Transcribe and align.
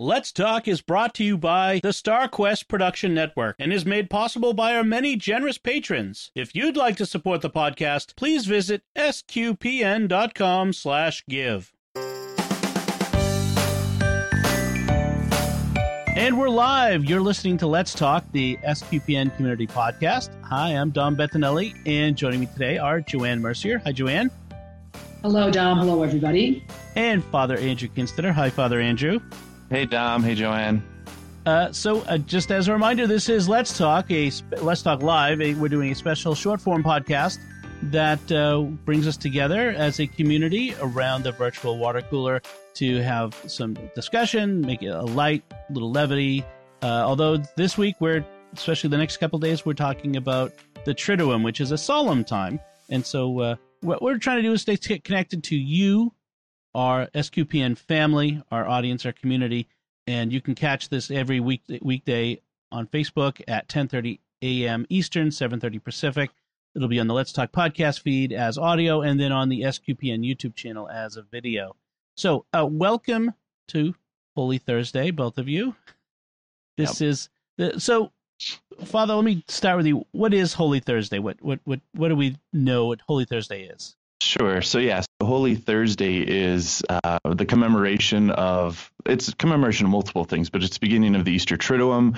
Let's 0.00 0.30
Talk 0.30 0.68
is 0.68 0.80
brought 0.80 1.12
to 1.14 1.24
you 1.24 1.36
by 1.36 1.80
the 1.82 1.88
StarQuest 1.88 2.68
Production 2.68 3.14
Network 3.14 3.56
and 3.58 3.72
is 3.72 3.84
made 3.84 4.08
possible 4.08 4.54
by 4.54 4.76
our 4.76 4.84
many 4.84 5.16
generous 5.16 5.58
patrons. 5.58 6.30
If 6.36 6.54
you'd 6.54 6.76
like 6.76 6.96
to 6.98 7.06
support 7.06 7.40
the 7.40 7.50
podcast, 7.50 8.14
please 8.14 8.46
visit 8.46 8.84
sqpn.com/give. 8.96 11.72
And 16.16 16.38
we're 16.38 16.48
live. 16.48 17.04
You're 17.04 17.20
listening 17.20 17.56
to 17.56 17.66
Let's 17.66 17.92
Talk, 17.92 18.24
the 18.30 18.56
SQPN 18.62 19.34
Community 19.34 19.66
Podcast. 19.66 20.30
Hi, 20.44 20.76
I'm 20.76 20.90
Dom 20.90 21.16
Bettinelli, 21.16 21.74
and 21.86 22.16
joining 22.16 22.38
me 22.38 22.46
today 22.46 22.78
are 22.78 23.00
Joanne 23.00 23.42
Mercier. 23.42 23.82
Hi, 23.84 23.90
Joanne. 23.90 24.30
Hello, 25.22 25.50
Dom. 25.50 25.78
Hello, 25.78 26.04
everybody. 26.04 26.64
And 26.94 27.24
Father 27.24 27.58
Andrew 27.58 27.88
Kinstetter. 27.88 28.30
Hi, 28.30 28.48
Father 28.48 28.80
Andrew. 28.80 29.18
Hey, 29.70 29.84
Dom. 29.84 30.22
Hey, 30.22 30.34
Joanne. 30.34 30.82
Uh, 31.44 31.70
so, 31.72 32.00
uh, 32.02 32.16
just 32.16 32.50
as 32.50 32.68
a 32.68 32.72
reminder, 32.72 33.06
this 33.06 33.28
is 33.28 33.50
Let's 33.50 33.76
Talk, 33.76 34.10
a 34.10 34.30
Let's 34.62 34.80
Talk 34.80 35.02
Live. 35.02 35.42
A, 35.42 35.52
we're 35.54 35.68
doing 35.68 35.92
a 35.92 35.94
special 35.94 36.34
short 36.34 36.58
form 36.58 36.82
podcast 36.82 37.38
that 37.82 38.32
uh, 38.32 38.62
brings 38.62 39.06
us 39.06 39.18
together 39.18 39.68
as 39.70 40.00
a 40.00 40.06
community 40.06 40.74
around 40.80 41.22
the 41.22 41.32
virtual 41.32 41.76
water 41.76 42.00
cooler 42.00 42.40
to 42.74 43.02
have 43.02 43.34
some 43.46 43.74
discussion, 43.94 44.62
make 44.62 44.82
it 44.82 44.88
a 44.88 45.02
light, 45.02 45.44
little 45.68 45.92
levity. 45.92 46.46
Uh, 46.80 46.86
although 47.04 47.36
this 47.56 47.76
week, 47.76 47.96
we're 48.00 48.24
especially 48.54 48.88
the 48.88 48.96
next 48.96 49.18
couple 49.18 49.38
days, 49.38 49.66
we're 49.66 49.74
talking 49.74 50.16
about 50.16 50.54
the 50.86 50.94
Triduum, 50.94 51.44
which 51.44 51.60
is 51.60 51.72
a 51.72 51.78
solemn 51.78 52.24
time, 52.24 52.58
and 52.88 53.04
so 53.04 53.38
uh, 53.40 53.56
what 53.82 54.00
we're 54.00 54.16
trying 54.16 54.38
to 54.38 54.42
do 54.42 54.52
is 54.54 54.62
stay 54.62 54.78
connected 54.78 55.44
to 55.44 55.56
you 55.56 56.14
our 56.74 57.06
SQPN 57.08 57.76
family, 57.76 58.42
our 58.50 58.66
audience, 58.66 59.06
our 59.06 59.12
community, 59.12 59.68
and 60.06 60.32
you 60.32 60.40
can 60.40 60.54
catch 60.54 60.88
this 60.88 61.10
every 61.10 61.40
week 61.40 61.62
weekday 61.82 62.40
on 62.72 62.86
Facebook 62.86 63.42
at 63.48 63.68
10:30 63.68 64.20
a.m. 64.42 64.86
Eastern, 64.88 65.28
7:30 65.28 65.82
Pacific. 65.82 66.30
It'll 66.74 66.88
be 66.88 67.00
on 67.00 67.08
the 67.08 67.14
Let's 67.14 67.32
Talk 67.32 67.50
podcast 67.50 68.00
feed 68.00 68.32
as 68.32 68.58
audio, 68.58 69.02
and 69.02 69.18
then 69.18 69.32
on 69.32 69.48
the 69.48 69.62
SQPN 69.62 70.24
YouTube 70.24 70.54
channel 70.54 70.88
as 70.88 71.16
a 71.16 71.22
video. 71.22 71.76
So, 72.16 72.46
uh, 72.52 72.66
welcome 72.70 73.34
to 73.68 73.94
Holy 74.36 74.58
Thursday, 74.58 75.10
both 75.10 75.38
of 75.38 75.48
you. 75.48 75.74
This 76.76 77.00
yep. 77.00 77.08
is 77.08 77.28
the 77.56 77.80
so. 77.80 78.12
Father, 78.84 79.16
let 79.16 79.24
me 79.24 79.42
start 79.48 79.78
with 79.78 79.86
you. 79.86 80.06
What 80.12 80.32
is 80.32 80.54
Holy 80.54 80.78
Thursday? 80.78 81.18
What 81.18 81.42
what 81.42 81.58
what 81.64 81.80
what 81.94 82.08
do 82.08 82.14
we 82.14 82.36
know 82.52 82.86
what 82.86 83.00
Holy 83.00 83.24
Thursday 83.24 83.64
is? 83.64 83.96
Sure. 84.22 84.62
So 84.62 84.78
yes, 84.78 85.07
Holy 85.20 85.56
Thursday 85.56 86.18
is 86.18 86.82
uh, 86.88 87.18
the 87.24 87.44
commemoration 87.44 88.30
of 88.30 88.92
it's 89.04 89.34
commemoration 89.34 89.86
of 89.86 89.90
multiple 89.90 90.24
things, 90.24 90.48
but 90.48 90.62
it's 90.62 90.78
beginning 90.78 91.16
of 91.16 91.24
the 91.24 91.32
Easter 91.32 91.56
Triduum. 91.56 92.16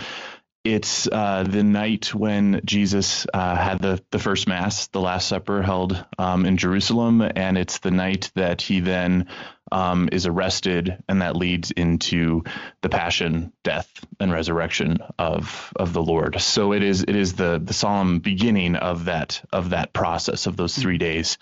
It's 0.64 1.08
uh, 1.10 1.44
the 1.48 1.62
night 1.62 2.14
when 2.14 2.60
Jesus 2.66 3.26
uh, 3.32 3.56
had 3.56 3.80
the, 3.80 4.02
the 4.10 4.18
first 4.18 4.46
Mass, 4.46 4.88
the 4.88 5.00
Last 5.00 5.28
Supper, 5.28 5.62
held 5.62 6.04
um, 6.18 6.44
in 6.44 6.58
Jerusalem, 6.58 7.22
and 7.22 7.56
it's 7.56 7.78
the 7.78 7.90
night 7.90 8.30
that 8.34 8.60
he 8.60 8.80
then 8.80 9.28
um, 9.72 10.10
is 10.12 10.26
arrested, 10.26 11.02
and 11.08 11.22
that 11.22 11.36
leads 11.36 11.70
into 11.70 12.44
the 12.82 12.90
Passion, 12.90 13.54
death, 13.64 13.90
and 14.18 14.30
resurrection 14.30 14.98
of 15.18 15.72
of 15.74 15.94
the 15.94 16.02
Lord. 16.02 16.38
So 16.38 16.74
it 16.74 16.82
is 16.82 17.02
it 17.02 17.16
is 17.16 17.32
the 17.32 17.58
the 17.64 17.72
solemn 17.72 18.18
beginning 18.18 18.76
of 18.76 19.06
that 19.06 19.42
of 19.54 19.70
that 19.70 19.94
process 19.94 20.46
of 20.46 20.58
those 20.58 20.76
three 20.76 20.98
days. 20.98 21.38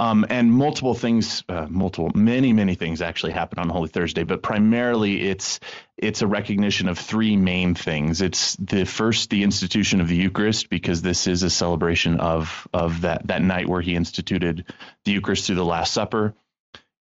Um, 0.00 0.24
and 0.30 0.50
multiple 0.50 0.94
things, 0.94 1.44
uh, 1.46 1.66
multiple, 1.68 2.10
many, 2.14 2.54
many 2.54 2.74
things 2.74 3.02
actually 3.02 3.32
happen 3.32 3.58
on 3.58 3.68
Holy 3.68 3.90
Thursday, 3.90 4.22
but 4.22 4.42
primarily 4.42 5.28
it's 5.28 5.60
it's 5.98 6.22
a 6.22 6.26
recognition 6.26 6.88
of 6.88 6.98
three 6.98 7.36
main 7.36 7.74
things. 7.74 8.22
It's 8.22 8.56
the 8.56 8.86
first, 8.86 9.28
the 9.28 9.42
institution 9.42 10.00
of 10.00 10.08
the 10.08 10.16
Eucharist, 10.16 10.70
because 10.70 11.02
this 11.02 11.26
is 11.26 11.42
a 11.42 11.50
celebration 11.50 12.18
of 12.18 12.66
of 12.72 13.02
that 13.02 13.26
that 13.26 13.42
night 13.42 13.68
where 13.68 13.82
he 13.82 13.94
instituted 13.94 14.64
the 15.04 15.12
Eucharist 15.12 15.44
through 15.46 15.56
the 15.56 15.66
Last 15.66 15.92
Supper. 15.92 16.32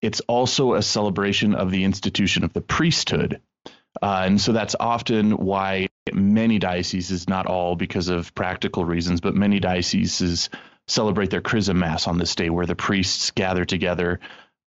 It's 0.02 0.20
also 0.28 0.74
a 0.74 0.82
celebration 0.82 1.56
of 1.56 1.72
the 1.72 1.86
institution 1.86 2.44
of 2.44 2.52
the 2.52 2.62
priesthood, 2.62 3.40
uh, 4.02 4.24
and 4.26 4.42
so 4.42 4.52
that's 4.52 4.76
often 4.78 5.38
why 5.38 5.88
many 6.12 6.60
dioceses, 6.60 7.30
not 7.30 7.46
all 7.46 7.78
because 7.78 8.10
of 8.10 8.36
practical 8.36 8.84
reasons, 8.84 9.22
but 9.22 9.36
many 9.36 9.62
dioceses 9.62 10.50
celebrate 10.90 11.30
their 11.30 11.42
chrism 11.42 11.80
mass 11.80 12.08
on 12.08 12.18
this 12.18 12.36
day 12.36 12.50
where 12.50 12.66
the 12.66 12.76
priests 12.76 13.32
gather 13.32 13.66
together 13.66 14.20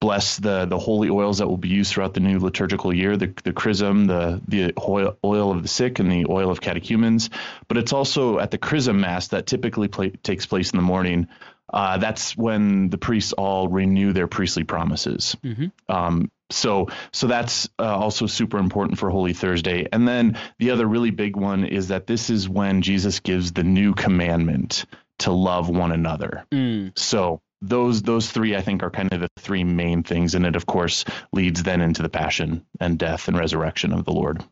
bless 0.01 0.37
the 0.37 0.67
the 0.67 0.79
holy 0.79 1.11
oils 1.11 1.39
that 1.39 1.49
will 1.49 1.57
be 1.57 1.69
used 1.69 1.93
throughout 1.93 2.15
the 2.15 2.21
new 2.21 2.39
liturgical 2.39 2.95
year 2.95 3.17
the 3.17 3.33
the 3.45 3.53
chrism 3.53 4.07
the 4.07 4.41
the 4.47 4.73
oil, 4.87 5.17
oil 5.25 5.51
of 5.51 5.63
the 5.63 5.69
sick 5.69 5.99
and 5.99 6.11
the 6.11 6.27
oil 6.29 6.51
of 6.51 6.61
catechumens. 6.61 7.31
But 7.67 7.79
it's 7.79 7.93
also 7.93 8.39
at 8.39 8.51
the 8.51 8.59
chrism 8.59 9.01
mass 9.01 9.29
that 9.29 9.47
typically 9.47 9.89
play, 9.89 10.11
takes 10.11 10.47
place 10.47 10.71
in 10.71 10.77
the 10.77 10.83
morning. 10.83 11.29
Uh, 11.71 11.99
that's 11.99 12.35
when 12.35 12.89
the 12.89 12.97
priests 12.97 13.35
all 13.35 13.69
renew 13.69 14.15
their 14.15 14.27
priestly 14.27 14.65
promises. 14.65 15.37
Mm-hmm. 15.45 15.93
um, 15.93 16.31
so 16.51 16.89
so 17.13 17.27
that's 17.27 17.69
uh, 17.79 17.85
also 17.85 18.27
super 18.27 18.57
important 18.57 18.99
for 18.99 19.11
holy 19.11 19.35
thursday. 19.35 19.87
And 19.93 20.09
then 20.09 20.39
the 20.59 20.71
other 20.71 20.87
really 20.87 21.11
big 21.11 21.37
one 21.37 21.65
is 21.65 21.89
that 21.89 22.07
this 22.07 22.31
is 22.31 22.49
when 22.49 22.81
jesus 22.83 23.21
gives 23.21 23.53
the 23.53 23.65
new 23.65 23.93
commandment 23.95 24.87
to 25.19 25.33
love 25.33 25.69
one 25.69 25.93
another. 25.93 26.45
Mm. 26.53 26.99
So 26.99 27.41
those 27.61 28.03
those 28.03 28.31
three 28.31 28.57
I 28.57 28.61
think 28.61 28.83
are 28.83 28.91
kind 28.91 29.13
of 29.13 29.21
the 29.21 29.29
three 29.39 29.65
main 29.65 30.03
things, 30.03 30.35
and 30.35 30.47
it 30.47 30.57
of 30.57 30.67
course 30.67 31.05
leads 31.33 31.63
then 31.63 31.81
into 31.81 32.03
the 32.03 32.09
passion 32.09 32.65
and 32.81 32.99
death 32.99 33.29
and 33.29 33.37
resurrection 33.37 33.93
of 33.93 34.05
the 34.05 34.13
Lord. 34.13 34.45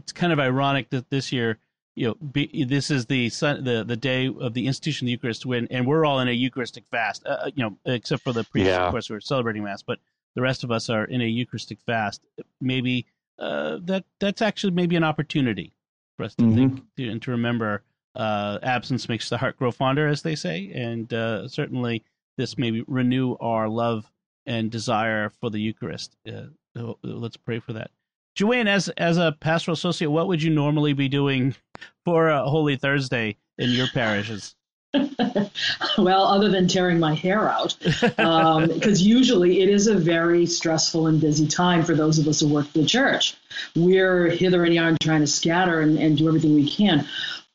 It's 0.00 0.12
kind 0.12 0.32
of 0.32 0.38
ironic 0.38 0.90
that 0.90 1.10
this 1.10 1.32
year, 1.32 1.58
you 1.94 2.08
know, 2.08 2.14
be, 2.14 2.64
this 2.64 2.90
is 2.90 3.06
the 3.06 3.28
the 3.28 3.84
the 3.86 3.96
day 3.96 4.28
of 4.28 4.54
the 4.54 4.66
institution 4.66 5.06
of 5.06 5.08
the 5.08 5.12
Eucharist 5.12 5.46
when, 5.46 5.68
and 5.70 5.86
we're 5.86 6.04
all 6.04 6.20
in 6.20 6.28
a 6.28 6.32
Eucharistic 6.32 6.84
fast. 6.90 7.24
Uh, 7.26 7.50
you 7.54 7.62
know, 7.62 7.76
except 7.86 8.22
for 8.22 8.32
the 8.32 8.44
priests, 8.44 8.68
yeah. 8.68 8.86
of 8.86 8.90
course, 8.90 9.06
who 9.06 9.14
are 9.14 9.20
celebrating 9.20 9.64
Mass, 9.64 9.82
but 9.82 9.98
the 10.34 10.42
rest 10.42 10.64
of 10.64 10.70
us 10.70 10.88
are 10.90 11.04
in 11.04 11.20
a 11.20 11.26
Eucharistic 11.26 11.80
fast. 11.80 12.24
Maybe 12.60 13.06
uh, 13.38 13.78
that 13.84 14.04
that's 14.18 14.42
actually 14.42 14.72
maybe 14.72 14.96
an 14.96 15.04
opportunity 15.04 15.72
for 16.16 16.24
us 16.24 16.34
to 16.34 16.42
mm-hmm. 16.42 16.54
think 16.54 16.82
to, 16.96 17.08
and 17.08 17.22
to 17.22 17.30
remember 17.30 17.82
uh, 18.14 18.58
absence 18.62 19.08
makes 19.08 19.28
the 19.28 19.38
heart 19.38 19.56
grow 19.56 19.70
fonder, 19.70 20.06
as 20.06 20.22
they 20.22 20.34
say, 20.34 20.70
and 20.74 21.12
uh, 21.12 21.48
certainly 21.48 22.04
this 22.36 22.58
may 22.58 22.82
renew 22.86 23.36
our 23.40 23.68
love 23.68 24.10
and 24.46 24.70
desire 24.70 25.30
for 25.40 25.50
the 25.50 25.60
Eucharist. 25.60 26.16
Uh, 26.26 26.94
let's 27.02 27.36
pray 27.36 27.60
for 27.60 27.72
that. 27.74 27.90
Joanne, 28.34 28.68
as 28.68 28.88
as 28.90 29.18
a 29.18 29.36
pastoral 29.40 29.74
associate, 29.74 30.10
what 30.10 30.28
would 30.28 30.42
you 30.42 30.50
normally 30.50 30.92
be 30.92 31.08
doing 31.08 31.54
for 32.04 32.28
a 32.28 32.48
Holy 32.48 32.76
Thursday 32.76 33.36
in 33.58 33.70
your 33.70 33.88
parishes? 33.88 34.54
well, 35.98 36.24
other 36.24 36.48
than 36.48 36.66
tearing 36.66 36.98
my 36.98 37.14
hair 37.14 37.48
out, 37.48 37.76
because 37.80 38.18
um, 38.18 38.70
usually 38.96 39.60
it 39.60 39.68
is 39.68 39.86
a 39.86 39.94
very 39.94 40.46
stressful 40.46 41.06
and 41.06 41.20
busy 41.20 41.46
time 41.46 41.84
for 41.84 41.94
those 41.94 42.18
of 42.18 42.26
us 42.26 42.40
who 42.40 42.48
work 42.48 42.66
for 42.66 42.78
the 42.78 42.86
church. 42.86 43.36
We're 43.76 44.28
hither 44.28 44.64
and 44.64 44.74
yon 44.74 44.96
trying 45.00 45.20
to 45.20 45.26
scatter 45.26 45.80
and, 45.80 45.98
and 45.98 46.18
do 46.18 46.28
everything 46.28 46.54
we 46.54 46.68
can. 46.68 47.06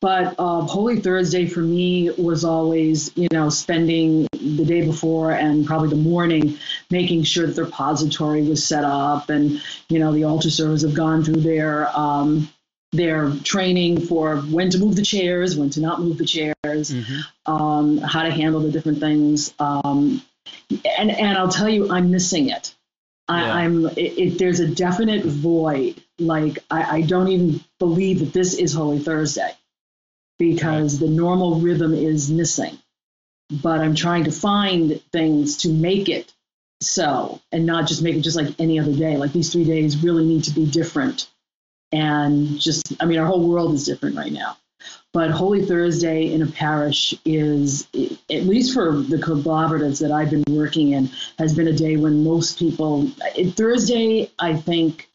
But 0.01 0.35
uh, 0.37 0.61
Holy 0.61 0.99
Thursday 0.99 1.45
for 1.45 1.61
me 1.61 2.11
was 2.11 2.43
always, 2.43 3.15
you 3.15 3.27
know, 3.31 3.49
spending 3.49 4.27
the 4.33 4.65
day 4.65 4.85
before 4.85 5.31
and 5.31 5.65
probably 5.65 5.89
the 5.89 5.95
morning 5.95 6.57
making 6.91 7.23
sure 7.23 7.47
that 7.47 7.55
the 7.55 7.63
repository 7.63 8.43
was 8.43 8.65
set 8.65 8.83
up 8.83 9.29
and, 9.29 9.61
you 9.89 9.99
know, 9.99 10.11
the 10.11 10.25
altar 10.25 10.49
servers 10.49 10.81
have 10.81 10.93
gone 10.93 11.23
through 11.23 11.41
their 11.41 11.87
um, 11.97 12.49
their 12.91 13.31
training 13.43 14.01
for 14.01 14.37
when 14.37 14.69
to 14.69 14.77
move 14.77 14.95
the 14.95 15.01
chairs, 15.01 15.57
when 15.57 15.69
to 15.71 15.81
not 15.81 16.01
move 16.01 16.17
the 16.17 16.25
chairs, 16.25 16.53
mm-hmm. 16.65 17.51
um, 17.51 17.97
how 17.97 18.23
to 18.23 18.31
handle 18.31 18.61
the 18.61 18.71
different 18.71 18.99
things. 18.99 19.53
Um, 19.59 20.21
and 20.97 21.11
and 21.11 21.37
I'll 21.37 21.49
tell 21.49 21.69
you, 21.69 21.91
I'm 21.91 22.11
missing 22.11 22.49
it. 22.49 22.75
I, 23.27 23.63
am 23.63 23.87
it, 23.87 23.97
it, 23.97 24.37
there's 24.37 24.59
a 24.59 24.67
definite 24.67 25.25
void. 25.25 26.01
Like 26.19 26.59
I, 26.69 26.97
I 26.97 27.01
don't 27.01 27.27
even 27.29 27.61
believe 27.79 28.19
that 28.19 28.33
this 28.33 28.53
is 28.53 28.73
Holy 28.73 28.99
Thursday 28.99 29.51
because 30.37 30.99
the 30.99 31.07
normal 31.07 31.59
rhythm 31.59 31.93
is 31.93 32.29
missing. 32.29 32.77
But 33.49 33.79
I'm 33.79 33.95
trying 33.95 34.23
to 34.25 34.31
find 34.31 35.01
things 35.11 35.57
to 35.57 35.69
make 35.69 36.09
it 36.09 36.33
so 36.81 37.39
and 37.51 37.65
not 37.65 37.87
just 37.87 38.01
make 38.01 38.15
it 38.15 38.21
just 38.21 38.35
like 38.35 38.59
any 38.59 38.79
other 38.79 38.95
day. 38.95 39.17
Like 39.17 39.33
these 39.33 39.51
three 39.51 39.65
days 39.65 40.03
really 40.03 40.25
need 40.25 40.45
to 40.45 40.51
be 40.51 40.65
different. 40.65 41.29
And 41.91 42.59
just, 42.59 42.93
I 42.99 43.05
mean, 43.05 43.19
our 43.19 43.27
whole 43.27 43.47
world 43.47 43.73
is 43.73 43.85
different 43.85 44.17
right 44.17 44.31
now. 44.31 44.57
But 45.13 45.31
Holy 45.31 45.65
Thursday 45.65 46.33
in 46.33 46.41
a 46.41 46.47
parish 46.47 47.13
is, 47.23 47.87
at 48.29 48.43
least 48.43 48.73
for 48.73 48.97
the 48.97 49.17
collaboratives 49.17 50.01
that 50.01 50.11
I've 50.11 50.29
been 50.29 50.43
working 50.49 50.91
in, 50.91 51.09
has 51.39 51.55
been 51.55 51.69
a 51.69 51.73
day 51.73 51.95
when 51.95 52.23
most 52.23 52.59
people, 52.59 53.07
Thursday, 53.51 54.29
I 54.37 54.55
think, 54.55 55.09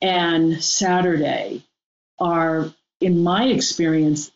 and 0.00 0.62
Saturday 0.64 1.62
are 2.18 2.72
in 3.00 3.22
my 3.22 3.44
experience, 3.46 4.30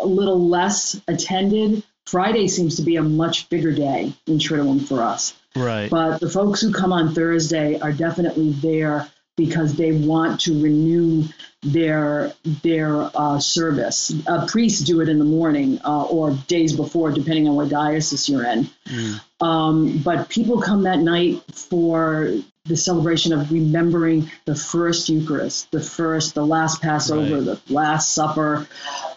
a 0.00 0.06
little 0.06 0.48
less 0.48 1.00
attended. 1.08 1.82
Friday 2.06 2.48
seems 2.48 2.76
to 2.76 2.82
be 2.82 2.96
a 2.96 3.02
much 3.02 3.48
bigger 3.48 3.72
day 3.72 4.12
in 4.26 4.38
Triduum 4.38 4.86
for 4.86 5.02
us. 5.02 5.34
Right. 5.54 5.90
But 5.90 6.18
the 6.18 6.30
folks 6.30 6.60
who 6.60 6.72
come 6.72 6.92
on 6.92 7.14
Thursday 7.14 7.78
are 7.78 7.92
definitely 7.92 8.50
there 8.50 9.08
because 9.36 9.74
they 9.74 9.92
want 9.92 10.40
to 10.42 10.62
renew 10.62 11.24
their 11.62 12.32
their 12.62 13.10
uh, 13.14 13.38
service. 13.38 14.12
Uh, 14.26 14.46
priests 14.46 14.80
do 14.80 15.00
it 15.00 15.08
in 15.08 15.18
the 15.18 15.24
morning 15.24 15.80
uh, 15.84 16.04
or 16.04 16.32
days 16.48 16.74
before, 16.74 17.12
depending 17.12 17.48
on 17.48 17.54
what 17.54 17.68
diocese 17.68 18.28
you're 18.28 18.44
in. 18.44 18.68
Mm. 18.86 19.20
Um, 19.40 19.98
but 19.98 20.28
people 20.28 20.60
come 20.60 20.82
that 20.82 20.98
night 20.98 21.42
for 21.54 22.34
the 22.64 22.76
celebration 22.76 23.32
of 23.32 23.50
remembering 23.50 24.30
the 24.44 24.54
first 24.54 25.08
Eucharist, 25.08 25.70
the 25.72 25.80
first, 25.80 26.34
the 26.34 26.46
last 26.46 26.80
Passover, 26.80 27.36
right. 27.36 27.44
the 27.44 27.60
last 27.72 28.14
Supper, 28.14 28.68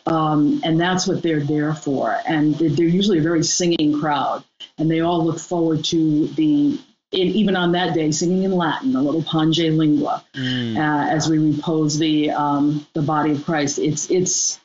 um, 0.07 0.61
and 0.63 0.79
that's 0.79 1.07
what 1.07 1.21
they're 1.21 1.43
there 1.43 1.73
for. 1.75 2.17
And 2.27 2.55
they're 2.55 2.87
usually 2.87 3.19
a 3.19 3.23
very 3.23 3.43
singing 3.43 3.99
crowd, 3.99 4.43
and 4.77 4.89
they 4.89 5.01
all 5.01 5.23
look 5.23 5.39
forward 5.39 5.83
to 5.85 6.27
the 6.29 6.79
even 7.11 7.55
on 7.55 7.71
that 7.73 7.93
day, 7.93 8.11
singing 8.11 8.43
in 8.43 8.51
Latin, 8.51 8.95
a 8.95 9.01
little 9.01 9.23
Pange 9.23 9.59
Lingua, 9.59 10.23
mm. 10.33 10.75
uh, 10.75 11.09
as 11.09 11.29
we 11.29 11.37
repose 11.37 11.97
the 11.97 12.31
um, 12.31 12.85
the 12.93 13.01
body 13.01 13.31
of 13.31 13.45
Christ. 13.45 13.79
It's 13.79 14.09
it's 14.09 14.59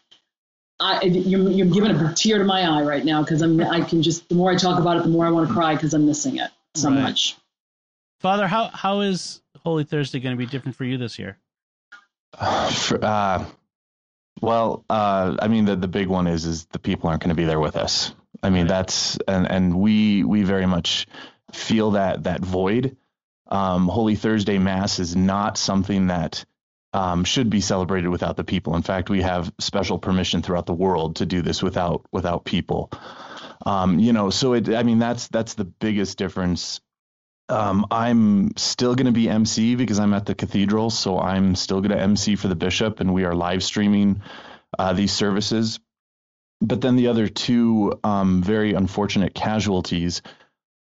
I, 0.80 1.02
you're, 1.04 1.50
you're 1.50 1.66
giving 1.66 1.90
a 1.90 2.14
tear 2.14 2.38
to 2.38 2.44
my 2.44 2.62
eye 2.62 2.82
right 2.82 3.04
now 3.04 3.22
because 3.22 3.42
I'm 3.42 3.60
I 3.60 3.82
can 3.82 4.02
just 4.02 4.28
the 4.28 4.34
more 4.34 4.50
I 4.50 4.56
talk 4.56 4.80
about 4.80 4.96
it, 4.96 5.02
the 5.02 5.10
more 5.10 5.26
I 5.26 5.30
want 5.30 5.48
to 5.48 5.54
cry 5.54 5.74
because 5.74 5.92
I'm 5.94 6.06
missing 6.06 6.38
it 6.38 6.50
so 6.74 6.88
right. 6.88 7.00
much. 7.00 7.36
Father, 8.20 8.46
how 8.46 8.68
how 8.68 9.00
is 9.00 9.40
Holy 9.64 9.84
Thursday 9.84 10.20
going 10.20 10.36
to 10.36 10.38
be 10.38 10.46
different 10.46 10.76
for 10.76 10.84
you 10.84 10.98
this 10.98 11.18
year? 11.18 11.38
For, 12.70 13.04
uh, 13.04 13.44
well, 14.40 14.84
uh, 14.88 15.36
I 15.40 15.48
mean, 15.48 15.64
the 15.64 15.74
the 15.74 15.88
big 15.88 16.06
one 16.06 16.26
is 16.26 16.44
is 16.44 16.66
the 16.66 16.78
people 16.78 17.08
aren't 17.08 17.22
going 17.22 17.30
to 17.30 17.34
be 17.34 17.46
there 17.46 17.58
with 17.58 17.76
us. 17.76 18.14
I 18.42 18.50
mean, 18.50 18.62
right. 18.62 18.68
that's 18.68 19.16
and 19.26 19.50
and 19.50 19.80
we 19.80 20.22
we 20.22 20.42
very 20.42 20.66
much 20.66 21.06
feel 21.52 21.92
that 21.92 22.24
that 22.24 22.40
void. 22.40 22.96
Um, 23.48 23.88
Holy 23.88 24.14
Thursday 24.14 24.58
Mass 24.58 24.98
is 24.98 25.16
not 25.16 25.56
something 25.56 26.08
that 26.08 26.44
um, 26.92 27.24
should 27.24 27.50
be 27.50 27.60
celebrated 27.60 28.08
without 28.08 28.36
the 28.36 28.44
people. 28.44 28.76
In 28.76 28.82
fact, 28.82 29.10
we 29.10 29.22
have 29.22 29.52
special 29.58 29.98
permission 29.98 30.42
throughout 30.42 30.66
the 30.66 30.74
world 30.74 31.16
to 31.16 31.26
do 31.26 31.40
this 31.40 31.62
without 31.62 32.04
without 32.12 32.44
people. 32.44 32.90
Um, 33.64 33.98
you 33.98 34.12
know, 34.12 34.28
so 34.28 34.52
it. 34.52 34.68
I 34.68 34.82
mean, 34.82 34.98
that's 34.98 35.28
that's 35.28 35.54
the 35.54 35.64
biggest 35.64 36.18
difference. 36.18 36.80
Um, 37.50 37.86
I'm 37.90 38.56
still 38.56 38.94
going 38.94 39.06
to 39.06 39.12
be 39.12 39.28
MC 39.28 39.74
because 39.74 39.98
I'm 39.98 40.14
at 40.14 40.26
the 40.26 40.34
cathedral, 40.34 40.90
so 40.90 41.18
I'm 41.18 41.54
still 41.54 41.80
going 41.80 41.90
to 41.90 42.00
MC 42.00 42.36
for 42.36 42.48
the 42.48 42.54
bishop, 42.54 43.00
and 43.00 43.12
we 43.12 43.24
are 43.24 43.34
live 43.34 43.62
streaming 43.62 44.22
uh, 44.78 44.92
these 44.92 45.12
services. 45.12 45.80
But 46.60 46.80
then 46.80 46.96
the 46.96 47.08
other 47.08 47.26
two 47.26 47.98
um, 48.04 48.42
very 48.42 48.74
unfortunate 48.74 49.34
casualties 49.34 50.22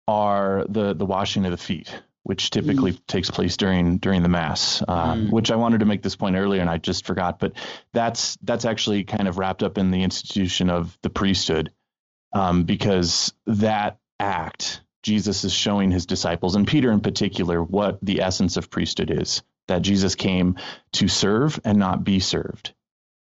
are 0.06 0.64
the 0.68 0.94
the 0.94 1.06
washing 1.06 1.44
of 1.44 1.52
the 1.52 1.56
feet, 1.56 1.94
which 2.24 2.50
typically 2.50 2.92
mm. 2.92 3.06
takes 3.06 3.30
place 3.30 3.56
during 3.56 3.98
during 3.98 4.22
the 4.22 4.28
mass. 4.28 4.82
Uh, 4.86 5.14
mm. 5.14 5.30
Which 5.30 5.50
I 5.50 5.56
wanted 5.56 5.80
to 5.80 5.86
make 5.86 6.02
this 6.02 6.16
point 6.16 6.36
earlier 6.36 6.60
and 6.60 6.70
I 6.70 6.78
just 6.78 7.06
forgot, 7.06 7.38
but 7.38 7.52
that's 7.92 8.36
that's 8.42 8.64
actually 8.64 9.04
kind 9.04 9.28
of 9.28 9.38
wrapped 9.38 9.62
up 9.62 9.78
in 9.78 9.90
the 9.90 10.02
institution 10.02 10.68
of 10.68 10.98
the 11.02 11.10
priesthood, 11.10 11.70
um, 12.32 12.64
because 12.64 13.32
that 13.46 13.98
act 14.18 14.82
Jesus 15.02 15.44
is 15.44 15.52
showing 15.52 15.90
his 15.90 16.06
disciples 16.06 16.54
and 16.54 16.66
Peter 16.66 16.90
in 16.90 17.00
particular 17.00 17.62
what 17.62 17.98
the 18.02 18.20
essence 18.20 18.56
of 18.56 18.70
priesthood 18.70 19.10
is. 19.10 19.42
That 19.68 19.82
Jesus 19.82 20.14
came 20.14 20.56
to 20.92 21.08
serve 21.08 21.60
and 21.64 21.78
not 21.78 22.02
be 22.02 22.20
served 22.20 22.72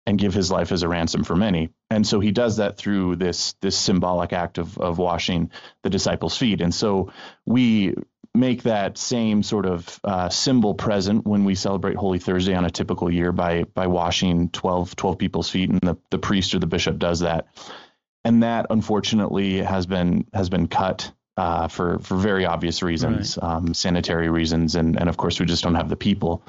and 0.06 0.18
give 0.18 0.32
his 0.32 0.50
life 0.50 0.72
as 0.72 0.82
a 0.82 0.88
ransom 0.88 1.22
for 1.22 1.36
many. 1.36 1.68
And 1.90 2.06
so 2.06 2.18
he 2.18 2.32
does 2.32 2.56
that 2.56 2.78
through 2.78 3.16
this 3.16 3.54
this 3.60 3.76
symbolic 3.76 4.32
act 4.32 4.56
of 4.56 4.78
of 4.78 4.96
washing 4.96 5.50
the 5.82 5.90
disciples' 5.90 6.36
feet. 6.38 6.62
And 6.62 6.74
so 6.74 7.12
we 7.44 7.94
make 8.34 8.62
that 8.62 8.96
same 8.96 9.42
sort 9.42 9.66
of 9.66 10.00
uh, 10.04 10.28
symbol 10.30 10.74
present 10.74 11.26
when 11.26 11.44
we 11.44 11.54
celebrate 11.54 11.96
Holy 11.96 12.18
Thursday 12.18 12.54
on 12.54 12.64
a 12.64 12.70
typical 12.70 13.12
year 13.12 13.32
by 13.32 13.64
by 13.64 13.86
washing 13.86 14.48
12, 14.48 14.96
12 14.96 15.18
people's 15.18 15.50
feet, 15.50 15.68
and 15.68 15.80
the, 15.80 15.98
the 16.10 16.18
priest 16.18 16.54
or 16.54 16.58
the 16.58 16.66
bishop 16.66 16.98
does 16.98 17.20
that. 17.20 17.48
And 18.24 18.42
that 18.42 18.66
unfortunately 18.70 19.58
has 19.58 19.86
been 19.86 20.26
has 20.32 20.48
been 20.48 20.68
cut 20.68 21.12
uh, 21.38 21.68
for 21.68 22.00
for 22.00 22.16
very 22.16 22.44
obvious 22.44 22.82
reasons, 22.82 23.38
right. 23.40 23.48
um, 23.48 23.72
sanitary 23.72 24.28
reasons, 24.28 24.74
and 24.74 24.98
and 24.98 25.08
of 25.08 25.16
course 25.16 25.38
we 25.38 25.46
just 25.46 25.62
don't 25.62 25.76
have 25.76 25.88
the 25.88 25.96
people. 25.96 26.42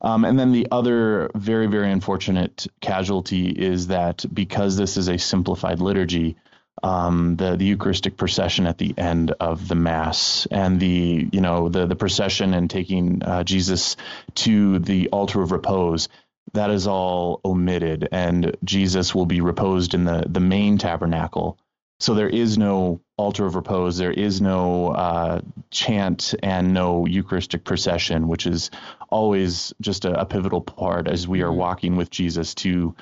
Um, 0.00 0.24
and 0.24 0.38
then 0.38 0.50
the 0.50 0.66
other 0.72 1.30
very 1.34 1.66
very 1.66 1.92
unfortunate 1.92 2.66
casualty 2.80 3.48
is 3.50 3.88
that 3.88 4.24
because 4.32 4.78
this 4.78 4.96
is 4.96 5.08
a 5.08 5.18
simplified 5.18 5.80
liturgy, 5.80 6.36
um, 6.82 7.36
the 7.36 7.56
the 7.56 7.66
Eucharistic 7.66 8.16
procession 8.16 8.66
at 8.66 8.78
the 8.78 8.94
end 8.96 9.32
of 9.32 9.68
the 9.68 9.74
Mass 9.74 10.46
and 10.50 10.80
the 10.80 11.28
you 11.30 11.42
know 11.42 11.68
the 11.68 11.86
the 11.86 11.96
procession 11.96 12.54
and 12.54 12.70
taking 12.70 13.22
uh, 13.22 13.44
Jesus 13.44 13.96
to 14.36 14.78
the 14.78 15.10
altar 15.10 15.42
of 15.42 15.52
repose. 15.52 16.08
That 16.54 16.70
is 16.70 16.86
all 16.86 17.40
omitted, 17.44 18.08
and 18.10 18.56
Jesus 18.64 19.14
will 19.14 19.26
be 19.26 19.42
reposed 19.42 19.92
in 19.92 20.04
the 20.04 20.24
the 20.26 20.40
main 20.40 20.78
tabernacle. 20.78 21.58
So 22.00 22.14
there 22.14 22.28
is 22.28 22.58
no 22.58 23.00
altar 23.16 23.46
of 23.46 23.54
repose. 23.54 23.96
There 23.96 24.10
is 24.10 24.40
no 24.40 24.88
uh, 24.88 25.40
chant 25.70 26.34
and 26.42 26.74
no 26.74 27.06
Eucharistic 27.06 27.64
procession, 27.64 28.28
which 28.28 28.46
is 28.46 28.70
always 29.08 29.72
just 29.80 30.04
a, 30.04 30.20
a 30.20 30.26
pivotal 30.26 30.60
part 30.60 31.08
as 31.08 31.28
we 31.28 31.42
are 31.42 31.48
mm-hmm. 31.48 31.58
walking 31.58 31.96
with 31.96 32.10
Jesus 32.10 32.54
to 32.56 32.94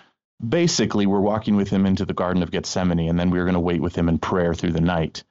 basically 0.47 1.06
we're 1.06 1.21
walking 1.21 1.56
with 1.56 1.71
him 1.71 1.87
into 1.87 2.05
the 2.05 2.15
Garden 2.15 2.43
of 2.43 2.50
Gethsemane, 2.50 3.09
and 3.09 3.19
then 3.19 3.31
we're 3.31 3.44
going 3.44 3.55
to 3.55 3.61
wait 3.61 3.81
with 3.81 3.97
him 3.97 4.09
in 4.09 4.19
prayer 4.19 4.55
through 4.55 4.73
the 4.73 4.81
night. 4.81 5.25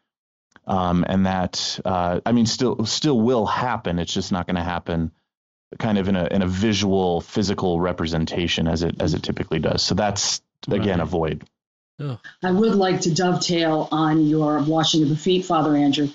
Um, 0.66 1.06
and 1.08 1.26
that, 1.26 1.80
uh, 1.86 2.22
I 2.26 2.32
mean, 2.32 2.46
still 2.46 2.86
still 2.86 3.20
will 3.20 3.46
happen. 3.46 4.00
It's 4.00 4.14
just 4.14 4.32
not 4.32 4.48
going 4.48 4.56
to 4.56 4.64
happen 4.64 5.12
kind 5.80 5.98
of 5.98 6.08
in 6.08 6.16
a 6.16 6.26
in 6.26 6.42
a 6.42 6.48
visual, 6.48 7.22
physical 7.22 7.80
representation 7.80 8.68
as 8.68 8.84
it 8.84 9.02
as 9.02 9.14
it 9.14 9.24
typically 9.24 9.60
does. 9.60 9.82
So 9.82 9.96
that's 9.96 10.42
again 10.68 11.00
right. 11.00 11.04
a 11.04 11.06
void. 11.06 11.44
I 12.44 12.52
would 12.52 12.76
like 12.76 13.02
to 13.02 13.14
dovetail 13.14 13.88
on 13.92 14.28
your 14.28 14.60
washing 14.60 15.04
of 15.04 15.10
the 15.10 15.16
feet, 15.16 15.46
Father 15.46 15.76
Andrew, 15.76 16.10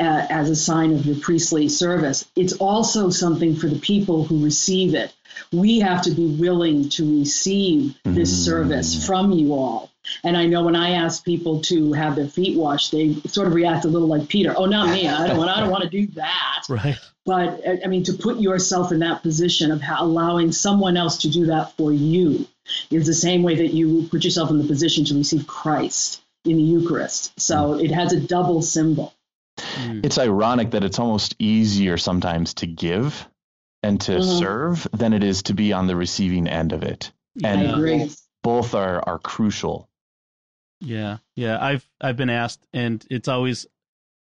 uh, 0.00 0.26
as 0.30 0.50
a 0.50 0.56
sign 0.56 0.92
of 0.92 1.06
your 1.06 1.16
priestly 1.16 1.68
service. 1.68 2.24
It's 2.36 2.54
also 2.54 3.10
something 3.10 3.56
for 3.56 3.68
the 3.68 3.78
people 3.78 4.24
who 4.24 4.44
receive 4.44 4.94
it. 4.94 5.12
We 5.52 5.80
have 5.80 6.02
to 6.02 6.10
be 6.10 6.26
willing 6.26 6.88
to 6.90 7.20
receive 7.20 7.96
this 8.04 8.32
mm. 8.32 8.44
service 8.44 9.06
from 9.06 9.32
you 9.32 9.54
all. 9.54 9.90
And 10.24 10.36
I 10.36 10.46
know 10.46 10.64
when 10.64 10.76
I 10.76 10.90
ask 10.90 11.24
people 11.24 11.60
to 11.62 11.92
have 11.92 12.16
their 12.16 12.28
feet 12.28 12.56
washed, 12.56 12.92
they 12.92 13.14
sort 13.26 13.46
of 13.46 13.54
react 13.54 13.84
a 13.84 13.88
little 13.88 14.08
like 14.08 14.28
Peter. 14.28 14.54
Oh, 14.56 14.66
not 14.66 14.90
me. 14.90 15.08
I 15.08 15.26
don't 15.26 15.36
want. 15.36 15.50
I 15.50 15.60
don't 15.60 15.70
want 15.70 15.84
to 15.84 15.90
do 15.90 16.06
that. 16.14 16.64
Right. 16.68 16.98
But 17.24 17.62
I 17.84 17.86
mean, 17.88 18.04
to 18.04 18.12
put 18.14 18.40
yourself 18.40 18.92
in 18.92 19.00
that 19.00 19.22
position 19.22 19.70
of 19.70 19.82
allowing 19.86 20.52
someone 20.52 20.96
else 20.96 21.18
to 21.18 21.30
do 21.30 21.46
that 21.46 21.76
for 21.76 21.92
you 21.92 22.46
is 22.90 23.06
the 23.06 23.14
same 23.14 23.42
way 23.42 23.56
that 23.56 23.74
you 23.74 24.08
put 24.10 24.24
yourself 24.24 24.50
in 24.50 24.58
the 24.58 24.64
position 24.64 25.04
to 25.06 25.14
receive 25.14 25.46
Christ 25.46 26.22
in 26.44 26.56
the 26.56 26.62
Eucharist. 26.62 27.38
So 27.38 27.74
mm. 27.74 27.84
it 27.84 27.90
has 27.90 28.12
a 28.12 28.20
double 28.20 28.62
symbol. 28.62 29.14
Mm. 29.58 30.04
It's 30.04 30.18
ironic 30.18 30.70
that 30.72 30.84
it's 30.84 30.98
almost 30.98 31.34
easier 31.38 31.96
sometimes 31.96 32.54
to 32.54 32.66
give 32.66 33.28
and 33.82 34.00
to 34.02 34.12
mm-hmm. 34.12 34.38
serve 34.38 34.88
than 34.92 35.12
it 35.12 35.22
is 35.22 35.42
to 35.44 35.54
be 35.54 35.72
on 35.72 35.86
the 35.86 35.96
receiving 35.96 36.46
end 36.48 36.72
of 36.72 36.82
it. 36.82 37.12
And 37.42 37.60
I 37.60 37.72
agree. 37.72 38.10
both 38.42 38.74
are 38.74 39.02
are 39.06 39.18
crucial. 39.18 39.87
Yeah, 40.80 41.18
yeah. 41.34 41.58
I've 41.60 41.88
I've 42.00 42.16
been 42.16 42.30
asked, 42.30 42.66
and 42.72 43.04
it's 43.10 43.28
always, 43.28 43.66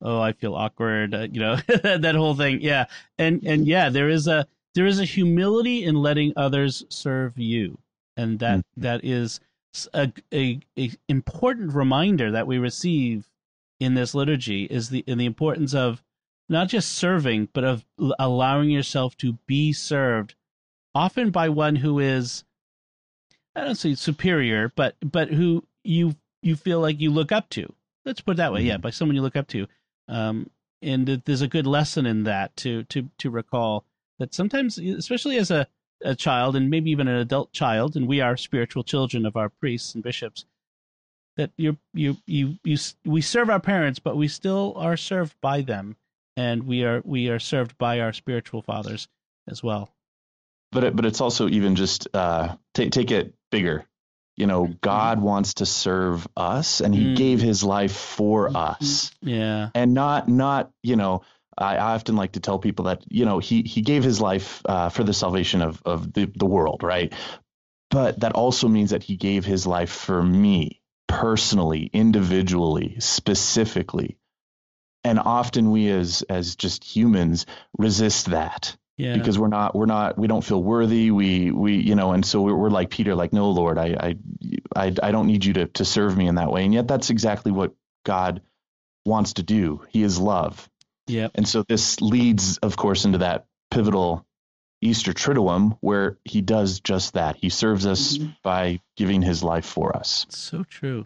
oh, 0.01 0.19
I 0.19 0.31
feel 0.31 0.55
awkward. 0.55 1.13
Uh, 1.13 1.27
you 1.31 1.39
know, 1.39 1.55
that 1.67 2.15
whole 2.15 2.35
thing. 2.35 2.61
Yeah, 2.61 2.85
and 3.17 3.43
and 3.45 3.67
yeah, 3.67 3.89
there 3.89 4.09
is 4.09 4.27
a 4.27 4.47
there 4.73 4.85
is 4.85 4.99
a 4.99 5.05
humility 5.05 5.83
in 5.83 5.95
letting 5.95 6.33
others 6.35 6.83
serve 6.89 7.37
you 7.37 7.77
and 8.17 8.39
that, 8.39 8.59
mm. 8.59 8.63
that 8.75 9.05
is 9.05 9.39
a, 9.93 10.11
a, 10.33 10.59
a 10.77 10.91
important 11.07 11.73
reminder 11.73 12.31
that 12.31 12.47
we 12.47 12.57
receive 12.57 13.29
in 13.79 13.93
this 13.93 14.15
liturgy 14.15 14.63
is 14.63 14.89
the 14.89 15.03
in 15.05 15.19
the 15.19 15.25
importance 15.25 15.75
of 15.75 16.03
not 16.49 16.67
just 16.67 16.93
serving 16.93 17.47
but 17.53 17.63
of 17.63 17.85
allowing 18.17 18.71
yourself 18.71 19.15
to 19.17 19.33
be 19.45 19.71
served 19.71 20.33
often 20.95 21.29
by 21.29 21.47
one 21.47 21.75
who 21.75 21.99
is 21.99 22.43
i 23.55 23.63
don't 23.63 23.75
say 23.75 23.93
superior 23.93 24.71
but 24.75 24.95
but 25.01 25.29
who 25.29 25.63
you 25.83 26.15
you 26.41 26.56
feel 26.56 26.79
like 26.79 27.00
you 27.00 27.10
look 27.10 27.32
up 27.32 27.50
to 27.50 27.72
let's 28.06 28.22
put 28.22 28.32
it 28.32 28.38
that 28.38 28.53
way 28.53 28.62
yeah 28.62 28.74
mm-hmm. 28.74 28.82
by 28.82 28.89
someone 28.89 29.15
you 29.15 29.22
look 29.22 29.36
up 29.36 29.48
to 29.48 29.67
um 30.08 30.50
and 30.82 31.08
there's 31.25 31.41
a 31.41 31.48
good 31.48 31.67
lesson 31.67 32.06
in 32.06 32.24
that 32.24 32.56
to 32.56 32.84
to 32.84 33.10
to 33.17 33.29
recall 33.29 33.84
that 34.20 34.34
sometimes 34.34 34.77
especially 34.77 35.38
as 35.38 35.51
a 35.51 35.67
a 36.03 36.15
child 36.15 36.56
and 36.56 36.70
maybe 36.70 36.91
even 36.91 37.08
an 37.08 37.15
adult 37.15 37.51
child, 37.51 37.96
and 37.96 38.08
we 38.08 38.22
are 38.22 38.38
spiritual 38.38 38.84
children 38.84 39.25
of 39.25 39.36
our 39.36 39.50
priests 39.50 39.96
and 39.96 40.03
bishops, 40.03 40.46
that 41.36 41.51
you 41.58 41.77
you 41.94 42.17
you 42.25 42.58
you 42.63 42.77
we 43.06 43.22
serve 43.22 43.50
our 43.50 43.60
parents, 43.60 44.00
but 44.00 44.17
we 44.17 44.27
still 44.27 44.74
are 44.77 44.98
served 44.98 45.39
by 45.41 45.62
them, 45.62 45.96
and 46.36 46.63
we 46.63 46.84
are 46.84 47.01
we 47.06 47.29
are 47.29 47.39
served 47.39 47.77
by 47.77 48.00
our 48.00 48.13
spiritual 48.13 48.62
fathers 48.62 49.08
as 49.48 49.63
well. 49.63 49.89
But 50.72 50.84
it, 50.84 50.96
but 50.96 51.06
it's 51.06 51.22
also 51.22 51.48
even 51.48 51.75
just 51.75 52.08
uh, 52.13 52.56
take 52.74 52.91
take 52.91 53.12
it 53.12 53.34
bigger. 53.51 53.86
You 54.38 54.48
know, 54.48 54.65
mm-hmm. 54.65 54.74
God 54.82 55.20
wants 55.20 55.56
to 55.56 55.65
serve 55.65 56.27
us, 56.38 56.79
and 56.79 56.94
He 56.94 57.06
mm. 57.06 57.17
gave 57.17 57.41
His 57.41 57.63
life 57.63 57.96
for 57.96 58.56
us. 58.56 59.12
Yeah, 59.22 59.70
and 59.75 59.94
not 59.94 60.29
not 60.29 60.72
you 60.84 60.96
know 60.96 61.24
I, 61.58 61.77
I 61.77 61.94
often 61.96 62.15
like 62.15 62.34
to 62.34 62.39
tell 62.39 62.60
people 62.60 62.86
that 62.86 63.03
you 63.10 63.25
know 63.25 63.39
he 63.39 63.63
he 63.63 63.82
gave 63.82 64.03
his 64.03 64.22
life 64.22 64.62
uh, 64.65 64.89
for 64.89 65.03
the 65.03 65.13
salvation 65.13 65.62
of 65.62 65.82
of 65.86 66.13
the 66.13 66.32
the 66.36 66.46
world, 66.46 66.84
right? 66.84 67.13
But 67.89 68.20
that 68.20 68.34
also 68.34 68.67
means 68.67 68.91
that 68.91 69.03
he 69.03 69.15
gave 69.15 69.46
his 69.46 69.65
life 69.65 69.91
for 69.91 70.22
me 70.22 70.82
personally, 71.08 71.89
individually, 71.94 72.98
specifically. 73.00 74.17
And 75.03 75.20
often 75.20 75.72
we 75.72 75.89
as 75.89 76.22
as 76.29 76.56
just 76.56 76.84
humans 76.84 77.46
resist 77.77 78.27
that. 78.27 78.75
Yeah. 78.98 79.13
Because 79.13 79.38
we're 79.38 79.48
not, 79.48 79.75
we're 79.75 79.86
not, 79.86 80.18
we 80.18 80.27
don't 80.27 80.44
feel 80.44 80.62
worthy. 80.62 81.12
We, 81.12 81.51
we, 81.51 81.75
you 81.75 81.94
know, 81.94 82.13
and 82.13 82.25
so 82.25 82.42
we're, 82.42 82.56
we're 82.56 82.72
like 82.72 82.89
Peter, 82.89 83.13
like, 83.13 83.32
no, 83.32 83.51
Lord, 83.51 83.77
I, 83.77 83.86
I, 84.00 84.16
I, 84.75 84.96
I 85.04 85.12
don't 85.12 85.27
need 85.27 85.46
you 85.46 85.54
to, 85.54 85.66
to 85.68 85.86
serve 85.86 86.18
me 86.18 86.27
in 86.27 86.36
that 86.36 86.51
way. 86.51 86.66
And 86.66 86.74
yet 86.74 86.88
that's 86.88 87.12
exactly 87.12 87.51
what 87.51 87.74
God 88.04 88.42
wants 89.06 89.34
to 89.34 89.44
do. 89.44 89.84
He 89.89 90.01
is 90.01 90.20
love. 90.20 90.68
Yeah. 91.06 91.27
And 91.36 91.48
so 91.48 91.63
this 91.63 92.01
leads, 92.01 92.58
of 92.58 92.75
course, 92.75 93.06
into 93.06 93.20
that 93.20 93.46
pivotal 93.70 94.25
Easter 94.82 95.13
Triduum 95.13 95.77
where 95.80 96.18
he 96.24 96.42
does 96.42 96.80
just 96.80 97.13
that. 97.13 97.36
He 97.36 97.50
serves 97.50 97.86
us 97.86 98.18
mm-hmm. 98.18 98.32
by 98.44 98.80
giving 98.96 99.22
his 99.22 99.44
life 99.44 99.66
for 99.66 99.96
us. 99.96 100.25
So 100.30 100.63
true. 100.63 101.06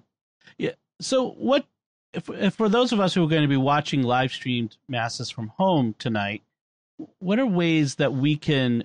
Yeah. 0.57 0.71
So 1.01 1.29
what 1.31 1.65
if, 2.13 2.29
if 2.29 2.55
for 2.55 2.69
those 2.69 2.91
of 2.93 2.99
us 2.99 3.13
who 3.13 3.23
are 3.23 3.29
going 3.29 3.43
to 3.43 3.47
be 3.47 3.57
watching 3.57 4.01
live 4.01 4.31
streamed 4.31 4.77
masses 4.87 5.29
from 5.29 5.49
home 5.49 5.95
tonight, 5.99 6.41
what 7.19 7.39
are 7.39 7.45
ways 7.45 7.95
that 7.95 8.13
we 8.13 8.35
can 8.35 8.83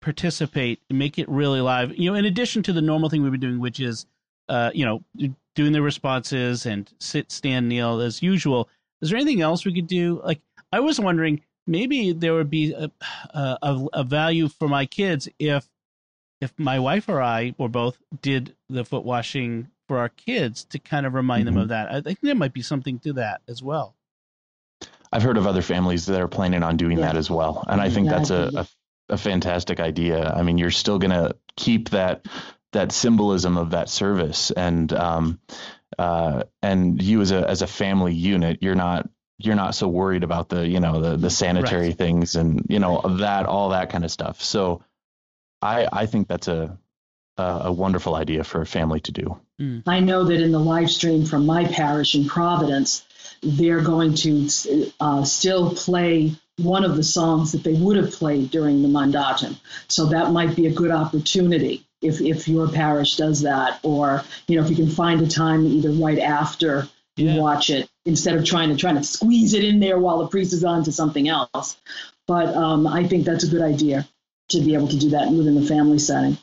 participate 0.00 0.80
and 0.88 0.98
make 0.98 1.18
it 1.18 1.28
really 1.28 1.60
live? 1.60 1.96
You 1.96 2.10
know, 2.10 2.16
in 2.16 2.24
addition 2.24 2.62
to 2.64 2.72
the 2.72 2.82
normal 2.82 3.08
thing 3.08 3.22
we've 3.22 3.32
been 3.32 3.40
doing, 3.40 3.60
which 3.60 3.80
is, 3.80 4.06
uh, 4.48 4.70
you 4.74 4.84
know, 4.84 5.32
doing 5.54 5.72
the 5.72 5.82
responses 5.82 6.66
and 6.66 6.90
sit, 7.00 7.30
stand, 7.30 7.68
kneel 7.68 8.00
as 8.00 8.22
usual. 8.22 8.68
Is 9.00 9.10
there 9.10 9.18
anything 9.18 9.40
else 9.40 9.64
we 9.64 9.74
could 9.74 9.86
do? 9.86 10.20
Like, 10.24 10.40
I 10.72 10.80
was 10.80 11.00
wondering, 11.00 11.42
maybe 11.66 12.12
there 12.12 12.34
would 12.34 12.50
be 12.50 12.72
a, 12.72 12.90
a, 13.34 13.86
a, 13.92 14.04
value 14.04 14.48
for 14.48 14.68
my 14.68 14.86
kids 14.86 15.28
if 15.38 15.68
if 16.40 16.52
my 16.58 16.78
wife 16.78 17.08
or 17.08 17.20
I 17.20 17.54
or 17.58 17.68
both 17.68 17.98
did 18.22 18.56
the 18.68 18.84
foot 18.84 19.04
washing 19.04 19.68
for 19.86 19.98
our 19.98 20.08
kids 20.08 20.64
to 20.66 20.78
kind 20.78 21.04
of 21.04 21.14
remind 21.14 21.46
mm-hmm. 21.46 21.56
them 21.56 21.62
of 21.62 21.68
that. 21.68 21.92
I 21.92 22.00
think 22.00 22.20
there 22.22 22.34
might 22.34 22.52
be 22.52 22.62
something 22.62 22.98
to 23.00 23.12
that 23.14 23.42
as 23.48 23.62
well. 23.62 23.94
I've 25.12 25.22
heard 25.22 25.36
of 25.36 25.46
other 25.46 25.62
families 25.62 26.06
that 26.06 26.20
are 26.20 26.28
planning 26.28 26.62
on 26.62 26.76
doing 26.76 26.98
yeah. 26.98 27.06
that 27.06 27.16
as 27.16 27.30
well, 27.30 27.64
and 27.68 27.80
I 27.80 27.90
think 27.90 28.08
that's 28.08 28.30
a, 28.30 28.50
a, 28.54 29.14
a 29.14 29.16
fantastic 29.16 29.80
idea. 29.80 30.28
I 30.28 30.42
mean, 30.42 30.58
you're 30.58 30.70
still 30.70 30.98
going 30.98 31.10
to 31.10 31.36
keep 31.56 31.90
that 31.90 32.26
that 32.72 32.92
symbolism 32.92 33.56
of 33.56 33.70
that 33.70 33.88
service, 33.88 34.50
and 34.52 34.92
um, 34.92 35.40
uh, 35.98 36.44
and 36.62 37.02
you 37.02 37.20
as 37.20 37.32
a 37.32 37.48
as 37.48 37.62
a 37.62 37.66
family 37.66 38.14
unit, 38.14 38.58
you're 38.62 38.74
not 38.76 39.08
you're 39.38 39.56
not 39.56 39.74
so 39.74 39.88
worried 39.88 40.22
about 40.22 40.48
the 40.48 40.66
you 40.66 40.80
know 40.80 41.00
the 41.00 41.16
the 41.16 41.30
sanitary 41.30 41.88
right. 41.88 41.98
things 41.98 42.36
and 42.36 42.66
you 42.68 42.78
know 42.78 43.00
that 43.18 43.46
all 43.46 43.70
that 43.70 43.90
kind 43.90 44.04
of 44.04 44.10
stuff. 44.10 44.42
So 44.42 44.84
I 45.60 45.88
I 45.92 46.06
think 46.06 46.28
that's 46.28 46.48
a 46.48 46.78
a, 47.36 47.42
a 47.64 47.72
wonderful 47.72 48.14
idea 48.14 48.44
for 48.44 48.60
a 48.60 48.66
family 48.66 49.00
to 49.00 49.12
do. 49.12 49.40
Mm. 49.60 49.82
I 49.86 50.00
know 50.00 50.24
that 50.24 50.40
in 50.40 50.52
the 50.52 50.60
live 50.60 50.90
stream 50.90 51.24
from 51.24 51.46
my 51.46 51.64
parish 51.64 52.14
in 52.14 52.26
Providence, 52.26 53.04
they're 53.42 53.80
going 53.80 54.14
to 54.14 54.48
uh, 55.00 55.24
still 55.24 55.74
play 55.74 56.32
one 56.58 56.84
of 56.84 56.96
the 56.96 57.02
songs 57.02 57.52
that 57.52 57.64
they 57.64 57.72
would 57.72 57.96
have 57.96 58.12
played 58.12 58.50
during 58.50 58.82
the 58.82 58.88
mandatum. 58.88 59.56
So 59.88 60.06
that 60.06 60.32
might 60.32 60.54
be 60.54 60.66
a 60.66 60.72
good 60.72 60.90
opportunity 60.90 61.86
if 62.02 62.20
if 62.20 62.48
your 62.48 62.68
parish 62.68 63.16
does 63.16 63.42
that, 63.42 63.80
or 63.82 64.22
you 64.46 64.56
know 64.56 64.64
if 64.64 64.70
you 64.70 64.76
can 64.76 64.90
find 64.90 65.20
a 65.20 65.26
time 65.26 65.66
either 65.66 65.90
right 65.90 66.18
after 66.18 66.88
yeah. 67.16 67.34
you 67.34 67.40
watch 67.40 67.70
it 67.70 67.88
instead 68.04 68.36
of 68.36 68.44
trying 68.44 68.70
to 68.70 68.76
trying 68.76 68.96
to 68.96 69.04
squeeze 69.04 69.54
it 69.54 69.64
in 69.64 69.80
there 69.80 69.98
while 69.98 70.18
the 70.18 70.28
priest 70.28 70.52
is 70.52 70.64
on 70.64 70.84
to 70.84 70.92
something 70.92 71.28
else. 71.28 71.76
But 72.26 72.54
um, 72.54 72.86
I 72.86 73.06
think 73.06 73.24
that's 73.24 73.44
a 73.44 73.48
good 73.48 73.62
idea 73.62 74.08
to 74.50 74.60
be 74.60 74.74
able 74.74 74.88
to 74.88 74.98
do 74.98 75.10
that 75.10 75.30
within 75.30 75.54
the 75.54 75.66
family 75.66 75.98
setting. 75.98 76.38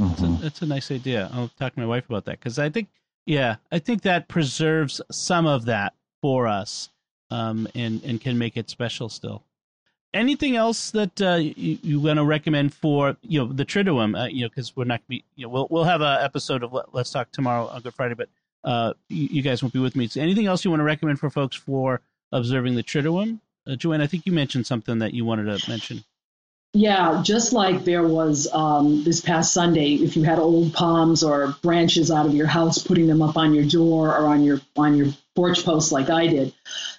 Mm-hmm. 0.00 0.08
That's, 0.08 0.22
a, 0.22 0.42
that's, 0.42 0.62
a, 0.62 0.66
nice 0.66 0.90
idea. 0.90 1.30
I'll 1.32 1.50
talk 1.58 1.74
to 1.74 1.80
my 1.80 1.86
wife 1.86 2.06
about 2.06 2.26
that 2.26 2.38
because 2.38 2.58
I 2.58 2.68
think, 2.68 2.88
yeah, 3.24 3.56
I 3.72 3.78
think 3.78 4.02
that 4.02 4.28
preserves 4.28 5.00
some 5.10 5.46
of 5.46 5.64
that 5.64 5.94
for 6.26 6.48
us 6.48 6.90
um, 7.30 7.68
and 7.76 8.02
and 8.02 8.20
can 8.20 8.36
make 8.36 8.56
it 8.56 8.68
special 8.68 9.08
still. 9.08 9.44
Anything 10.12 10.56
else 10.56 10.90
that 10.90 11.22
uh, 11.22 11.34
you, 11.34 11.78
you 11.82 12.00
want 12.00 12.18
to 12.18 12.24
recommend 12.24 12.74
for 12.74 13.16
you 13.22 13.38
know 13.38 13.52
the 13.52 13.64
Triduum? 13.64 14.20
Uh, 14.20 14.26
you 14.26 14.42
know, 14.42 14.48
because 14.48 14.74
we're 14.74 14.86
not 14.86 15.06
be 15.06 15.22
you 15.36 15.46
know 15.46 15.50
we'll 15.50 15.68
we'll 15.70 15.84
have 15.84 16.00
an 16.00 16.18
episode 16.20 16.64
of 16.64 16.76
Let's 16.92 17.12
Talk 17.12 17.30
tomorrow 17.30 17.68
on 17.68 17.80
Good 17.80 17.94
Friday, 17.94 18.14
but 18.14 18.28
uh, 18.64 18.94
you, 19.08 19.28
you, 19.30 19.42
guys 19.42 19.62
won't 19.62 19.72
be 19.72 19.78
with 19.78 19.94
me. 19.94 20.08
So 20.08 20.20
anything 20.20 20.46
else 20.46 20.64
you 20.64 20.70
want 20.72 20.80
to 20.80 20.84
recommend 20.84 21.20
for 21.20 21.30
folks 21.30 21.54
for 21.54 22.00
observing 22.32 22.74
the 22.74 22.82
Triduum? 22.82 23.38
Uh, 23.64 23.76
Joanne, 23.76 24.00
I 24.00 24.08
think 24.08 24.26
you 24.26 24.32
mentioned 24.32 24.66
something 24.66 24.98
that 24.98 25.14
you 25.14 25.24
wanted 25.24 25.56
to 25.56 25.70
mention. 25.70 26.02
Yeah, 26.76 27.22
just 27.22 27.52
like 27.52 27.84
there 27.84 28.06
was 28.06 28.48
um, 28.52 29.02
this 29.02 29.20
past 29.20 29.52
Sunday, 29.52 29.94
if 29.94 30.16
you 30.16 30.24
had 30.24 30.38
old 30.38 30.74
palms 30.74 31.22
or 31.22 31.56
branches 31.62 32.10
out 32.10 32.26
of 32.26 32.34
your 32.34 32.46
house, 32.46 32.78
putting 32.78 33.06
them 33.06 33.22
up 33.22 33.36
on 33.36 33.54
your 33.54 33.64
door 33.64 34.08
or 34.16 34.26
on 34.26 34.44
your 34.44 34.60
on 34.76 34.96
your 34.96 35.08
porch 35.34 35.64
post, 35.64 35.90
like 35.90 36.10
I 36.10 36.26
did, 36.26 36.54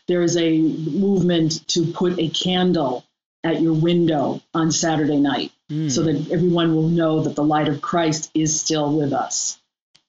there 0.07 0.23
is 0.23 0.35
a 0.35 0.57
movement 0.57 1.67
to 1.69 1.85
put 1.85 2.19
a 2.19 2.29
candle 2.29 3.05
at 3.43 3.61
your 3.61 3.73
window 3.73 4.41
on 4.53 4.71
Saturday 4.71 5.17
night, 5.17 5.51
mm. 5.69 5.91
so 5.91 6.03
that 6.03 6.31
everyone 6.31 6.75
will 6.75 6.89
know 6.89 7.21
that 7.21 7.35
the 7.35 7.43
light 7.43 7.67
of 7.67 7.81
Christ 7.81 8.31
is 8.33 8.59
still 8.59 8.97
with 8.97 9.13
us 9.13 9.59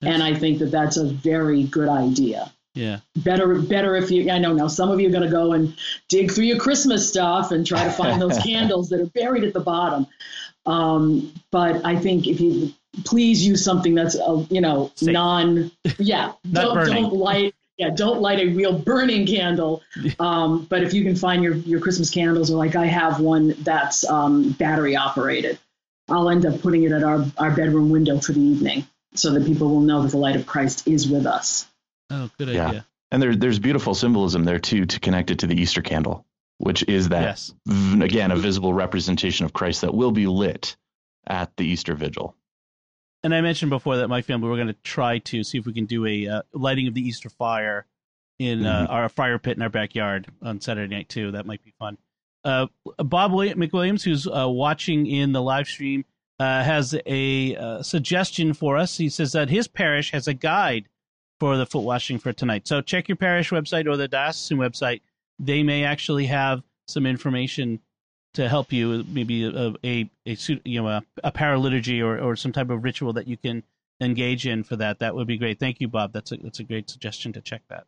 and 0.03 0.23
I 0.23 0.35
think 0.35 0.61
that 0.61 0.71
that's 0.71 0.97
a 0.97 1.05
very 1.05 1.65
good 1.65 1.89
idea. 1.89 2.53
Yeah. 2.79 3.01
Better, 3.17 3.59
better 3.61 3.97
if 3.97 4.09
you. 4.13 4.31
I 4.31 4.39
know 4.39 4.53
now 4.53 4.69
some 4.69 4.91
of 4.91 5.01
you 5.01 5.09
are 5.09 5.11
going 5.11 5.25
to 5.25 5.31
go 5.31 5.53
and 5.53 5.77
dig 6.09 6.31
through 6.31 6.45
your 6.45 6.59
Christmas 6.59 7.09
stuff 7.09 7.51
and 7.51 7.67
try 7.67 7.83
to 7.83 7.91
find 7.91 8.23
those 8.23 8.39
candles 8.39 8.91
that 8.91 9.01
are 9.01 9.07
buried 9.07 9.43
at 9.43 9.53
the 9.53 9.61
bottom. 9.61 10.07
Um, 10.65 11.35
but 11.51 11.85
I 11.85 11.97
think 11.97 12.29
if 12.29 12.41
you 12.41 12.73
please 13.05 13.45
use 13.45 13.65
something 13.65 13.97
that's 13.97 14.15
a, 14.15 14.47
you 14.49 14.61
know 14.61 14.93
Safe. 14.95 15.13
non. 15.13 15.73
Yeah. 15.99 16.35
don't, 16.53 16.75
burning. 16.75 17.03
don't 17.03 17.15
light. 17.15 17.55
Yeah, 17.79 17.91
don't 17.91 18.21
light 18.21 18.39
a 18.41 18.47
real 18.47 18.79
burning 18.79 19.27
candle. 19.27 19.83
Um, 20.19 20.67
but 20.69 20.83
if 20.83 20.95
you 20.95 21.05
can 21.05 21.17
find 21.17 21.43
your, 21.43 21.55
your 21.55 21.81
Christmas 21.81 22.11
candles, 22.11 22.51
or 22.51 22.57
like 22.57 22.75
I 22.75 22.87
have 22.87 23.21
one 23.21 23.55
that's 23.61 24.09
um, 24.09 24.51
battery 24.53 24.97
operated, 24.97 25.59
I'll 26.09 26.29
end 26.29 26.45
up 26.45 26.61
putting 26.61 26.83
it 26.85 26.93
at 26.93 27.05
our, 27.05 27.25
our 27.39 27.51
bedroom 27.53 27.91
window 27.91 28.19
for 28.19 28.33
the 28.33 28.41
evening 28.41 28.87
so 29.15 29.33
that 29.33 29.47
people 29.47 29.69
will 29.69 29.81
know 29.81 30.03
that 30.03 30.11
the 30.11 30.17
light 30.17 30.35
of 30.35 30.45
Christ 30.45 30.89
is 30.89 31.09
with 31.09 31.25
us. 31.25 31.69
Oh, 32.11 32.31
good 32.39 32.49
yeah. 32.49 32.69
idea. 32.69 32.87
And 33.11 33.23
there, 33.23 33.35
there's 33.35 33.59
beautiful 33.59 33.95
symbolism 33.95 34.45
there 34.45 34.59
too 34.59 34.87
to 34.87 35.01
connect 35.01 35.31
it 35.31 35.41
to 35.41 35.47
the 35.47 35.61
Easter 35.61 35.83
candle, 35.83 36.27
which 36.59 36.83
is 36.89 37.09
that 37.09 37.23
yes. 37.23 37.55
v- 37.67 38.05
again 38.05 38.31
a 38.31 38.37
visible 38.37 38.73
representation 38.73 39.47
of 39.47 39.53
Christ 39.53 39.81
that 39.81 39.95
will 39.95 40.13
be 40.13 40.27
lit 40.27 40.77
at 41.27 41.57
the 41.57 41.65
Easter 41.65 41.95
vigil. 41.95 42.35
And 43.25 43.35
I 43.35 43.41
mentioned 43.41 43.71
before 43.71 43.97
that 43.97 44.09
my 44.09 44.23
family 44.23 44.49
we're 44.49 44.57
going 44.57 44.69
to 44.69 44.77
try 44.85 45.19
to 45.19 45.43
see 45.43 45.59
if 45.59 45.67
we 45.67 45.73
can 45.73 45.87
do 45.87 46.07
a 46.07 46.29
uh, 46.29 46.43
lighting 46.53 46.87
of 46.87 46.95
the 46.95 47.01
Easter 47.01 47.29
fire 47.29 47.87
in 48.39 48.65
uh, 48.65 48.85
mm-hmm. 48.85 48.93
our 48.93 49.09
fire 49.09 49.39
pit 49.39 49.57
in 49.57 49.63
our 49.63 49.69
backyard 49.69 50.29
on 50.43 50.61
Saturday 50.61 50.95
night 50.95 51.09
too. 51.09 51.33
That 51.33 51.47
might 51.47 51.65
be 51.65 51.73
fun. 51.79 51.99
Uh, 52.45 52.67
Bob 52.99 53.33
McWilliams, 53.33 54.03
who's 54.05 54.27
uh, 54.27 54.49
watching 54.49 55.07
in 55.07 55.33
the 55.33 55.43
live 55.43 55.67
stream, 55.67 56.05
uh, 56.39 56.63
has 56.63 56.95
a 57.05 57.57
uh, 57.57 57.83
suggestion 57.83 58.55
for 58.55 58.77
us. 58.77 58.97
He 58.97 59.09
says 59.09 59.33
that 59.33 59.51
his 59.51 59.67
parish 59.67 60.13
has 60.13 60.29
a 60.29 60.35
guide 60.35 60.89
for 61.39 61.57
the 61.57 61.67
foot 61.67 61.81
washing 61.85 62.19
for 62.19 62.33
tonight. 62.33 62.67
So 62.67 62.81
check 62.81 63.09
your 63.09 63.17
parish 63.17 63.51
website 63.51 63.87
or 63.87 63.97
the 63.97 64.09
diocesan 64.09 64.59
website. 64.59 65.01
They 65.39 65.63
may 65.63 65.85
actually 65.85 66.27
have 66.27 66.63
some 66.87 67.07
information 67.07 67.81
to 68.35 68.49
help 68.49 68.73
you, 68.73 69.05
maybe 69.09 69.45
a 69.45 69.75
a, 69.85 70.11
a 70.27 70.37
you 70.65 70.83
know 70.83 70.89
a, 70.89 71.03
a 71.25 71.33
paraliturgy 71.33 72.03
or, 72.03 72.19
or 72.19 72.37
some 72.37 72.53
type 72.53 72.71
of 72.71 72.85
ritual 72.85 73.13
that 73.15 73.27
you 73.27 73.37
can 73.37 73.63
engage 74.01 74.47
in 74.47 74.63
for 74.63 74.77
that. 74.77 74.99
That 74.99 75.15
would 75.15 75.27
be 75.27 75.39
great. 75.39 75.59
Thank 75.59 75.81
you, 75.81 75.89
Bob. 75.89 76.13
That's 76.13 76.33
a 76.33 76.37
that's 76.37 76.61
a 76.61 76.65
great 76.65 76.91
suggestion 76.91 77.33
to 77.35 77.41
check 77.41 77.63
that. 77.69 77.87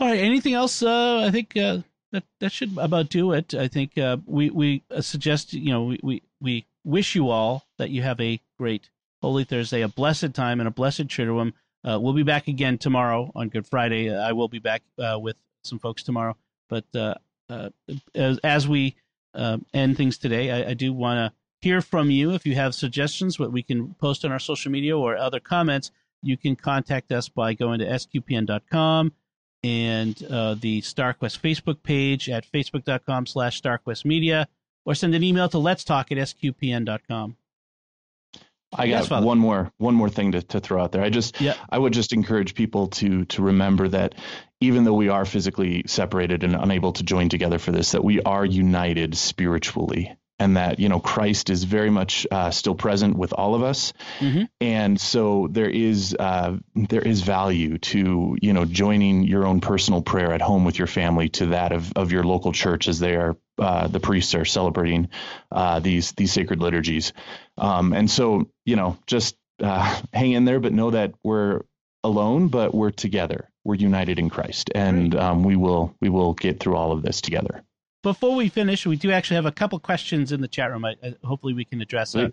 All 0.00 0.08
right. 0.08 0.18
Anything 0.18 0.54
else? 0.54 0.82
Uh, 0.82 1.20
I 1.20 1.30
think 1.30 1.56
uh, 1.56 1.78
that 2.10 2.24
that 2.40 2.52
should 2.52 2.76
about 2.78 3.08
do 3.08 3.32
it. 3.32 3.54
I 3.54 3.68
think 3.68 3.96
uh, 3.98 4.18
we 4.26 4.50
we 4.50 4.82
uh, 4.90 5.00
suggest 5.00 5.52
you 5.52 5.70
know 5.72 5.84
we, 5.84 6.00
we 6.02 6.22
we 6.40 6.66
wish 6.84 7.14
you 7.14 7.28
all 7.28 7.66
that 7.78 7.90
you 7.90 8.02
have 8.02 8.20
a 8.20 8.40
great 8.58 8.90
Holy 9.22 9.44
Thursday, 9.44 9.82
a 9.82 9.88
blessed 9.88 10.34
time, 10.34 10.60
and 10.60 10.66
a 10.66 10.72
blessed 10.72 11.06
Triduum. 11.06 11.52
Uh, 11.84 11.98
we'll 12.00 12.12
be 12.12 12.22
back 12.22 12.48
again 12.48 12.78
tomorrow 12.78 13.30
on 13.34 13.48
Good 13.48 13.66
Friday. 13.66 14.10
Uh, 14.10 14.20
I 14.20 14.32
will 14.32 14.48
be 14.48 14.58
back 14.58 14.82
uh, 14.98 15.18
with 15.20 15.36
some 15.64 15.78
folks 15.78 16.02
tomorrow. 16.02 16.36
But 16.68 16.84
uh, 16.94 17.14
uh, 17.48 17.70
as, 18.14 18.38
as, 18.38 18.68
we 18.68 18.96
uh, 19.34 19.58
end 19.74 19.96
things 19.96 20.16
today, 20.18 20.50
I, 20.50 20.70
I 20.70 20.74
do 20.74 20.92
want 20.92 21.18
to 21.18 21.32
hear 21.60 21.80
from 21.80 22.10
you. 22.10 22.32
If 22.32 22.46
you 22.46 22.54
have 22.54 22.74
suggestions, 22.74 23.38
what 23.38 23.52
we 23.52 23.62
can 23.62 23.94
post 23.94 24.24
on 24.24 24.32
our 24.32 24.38
social 24.38 24.70
media 24.70 24.96
or 24.96 25.16
other 25.16 25.40
comments, 25.40 25.90
you 26.22 26.36
can 26.36 26.56
contact 26.56 27.10
us 27.10 27.28
by 27.28 27.54
going 27.54 27.80
to 27.80 27.86
sqpn.com 27.86 29.12
and 29.64 30.14
the 30.14 30.80
StarQuest 30.82 31.40
Facebook 31.40 31.82
page 31.82 32.28
at 32.28 32.50
facebook.com 32.50 33.26
slash 33.26 33.60
StarQuestMedia 33.60 34.46
or 34.84 34.94
send 34.94 35.14
an 35.14 35.22
email 35.22 35.48
to 35.48 35.58
let's 35.58 35.84
talk 35.84 36.10
at 36.10 36.18
sqpn.com. 36.18 37.36
I 38.74 38.88
got 38.88 39.10
yes, 39.10 39.10
one 39.10 39.38
more 39.38 39.70
one 39.78 39.94
more 39.94 40.08
thing 40.08 40.32
to, 40.32 40.42
to 40.42 40.60
throw 40.60 40.82
out 40.82 40.92
there. 40.92 41.02
I 41.02 41.10
just 41.10 41.40
yeah. 41.40 41.54
I 41.68 41.78
would 41.78 41.92
just 41.92 42.12
encourage 42.12 42.54
people 42.54 42.88
to 42.88 43.24
to 43.26 43.42
remember 43.42 43.88
that 43.88 44.14
even 44.60 44.84
though 44.84 44.94
we 44.94 45.08
are 45.08 45.24
physically 45.24 45.82
separated 45.86 46.42
and 46.42 46.54
unable 46.54 46.92
to 46.92 47.02
join 47.02 47.28
together 47.28 47.58
for 47.58 47.72
this, 47.72 47.92
that 47.92 48.04
we 48.04 48.22
are 48.22 48.44
united 48.44 49.14
spiritually 49.16 50.16
and 50.42 50.56
that 50.56 50.80
you 50.80 50.88
know 50.88 50.98
Christ 50.98 51.50
is 51.50 51.62
very 51.64 51.90
much 51.90 52.26
uh, 52.30 52.50
still 52.50 52.74
present 52.74 53.16
with 53.16 53.32
all 53.32 53.54
of 53.54 53.62
us, 53.62 53.92
mm-hmm. 54.18 54.44
and 54.60 55.00
so 55.00 55.48
there 55.48 55.70
is 55.70 56.16
uh, 56.18 56.56
there 56.74 57.00
is 57.00 57.22
value 57.22 57.78
to 57.78 58.36
you 58.40 58.52
know 58.52 58.64
joining 58.64 59.22
your 59.22 59.46
own 59.46 59.60
personal 59.60 60.02
prayer 60.02 60.32
at 60.32 60.42
home 60.42 60.64
with 60.64 60.78
your 60.78 60.88
family 60.88 61.28
to 61.30 61.46
that 61.46 61.72
of, 61.72 61.92
of 61.94 62.10
your 62.10 62.24
local 62.24 62.52
church 62.52 62.88
as 62.88 62.98
they 62.98 63.14
are 63.14 63.36
uh, 63.58 63.86
the 63.86 64.00
priests 64.00 64.34
are 64.34 64.44
celebrating 64.44 65.08
uh, 65.52 65.78
these 65.78 66.12
these 66.12 66.32
sacred 66.32 66.60
liturgies, 66.60 67.12
um, 67.56 67.92
and 67.92 68.10
so 68.10 68.48
you 68.64 68.74
know 68.74 68.98
just 69.06 69.36
uh, 69.62 70.00
hang 70.12 70.32
in 70.32 70.44
there, 70.44 70.58
but 70.58 70.72
know 70.72 70.90
that 70.90 71.14
we're 71.22 71.60
alone, 72.02 72.48
but 72.48 72.74
we're 72.74 72.90
together. 72.90 73.48
We're 73.64 73.76
united 73.76 74.18
in 74.18 74.28
Christ, 74.28 74.70
and 74.74 75.14
um, 75.14 75.44
we 75.44 75.54
will 75.54 75.94
we 76.00 76.08
will 76.08 76.34
get 76.34 76.58
through 76.58 76.74
all 76.74 76.90
of 76.90 77.02
this 77.02 77.20
together. 77.20 77.62
Before 78.02 78.34
we 78.34 78.48
finish, 78.48 78.84
we 78.84 78.96
do 78.96 79.12
actually 79.12 79.36
have 79.36 79.46
a 79.46 79.52
couple 79.52 79.78
questions 79.78 80.32
in 80.32 80.40
the 80.40 80.48
chat 80.48 80.70
room. 80.70 80.84
I, 80.84 80.96
I, 81.02 81.14
hopefully, 81.22 81.54
we 81.54 81.64
can 81.64 81.80
address. 81.80 82.14
Uh, 82.14 82.30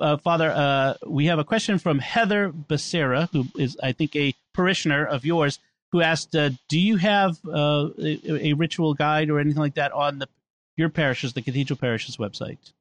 uh, 0.00 0.16
Father, 0.16 0.50
uh, 0.50 0.94
we 1.06 1.26
have 1.26 1.38
a 1.38 1.44
question 1.44 1.78
from 1.78 1.98
Heather 1.98 2.50
Becerra, 2.50 3.28
who 3.30 3.46
is, 3.56 3.76
I 3.82 3.92
think, 3.92 4.16
a 4.16 4.34
parishioner 4.52 5.04
of 5.06 5.24
yours, 5.24 5.58
who 5.92 6.00
asked, 6.00 6.34
uh, 6.34 6.50
"Do 6.68 6.78
you 6.78 6.96
have 6.96 7.38
uh, 7.46 7.90
a, 7.98 8.48
a, 8.48 8.52
ritual 8.54 8.94
guide 8.94 9.30
or 9.30 9.38
anything 9.38 9.60
like 9.60 9.74
that 9.74 9.92
on 9.92 10.18
the 10.18 10.28
your 10.76 10.88
parish's, 10.88 11.34
the 11.34 11.42
Cathedral 11.42 11.78
Parish's 11.78 12.16
website?" 12.16 12.72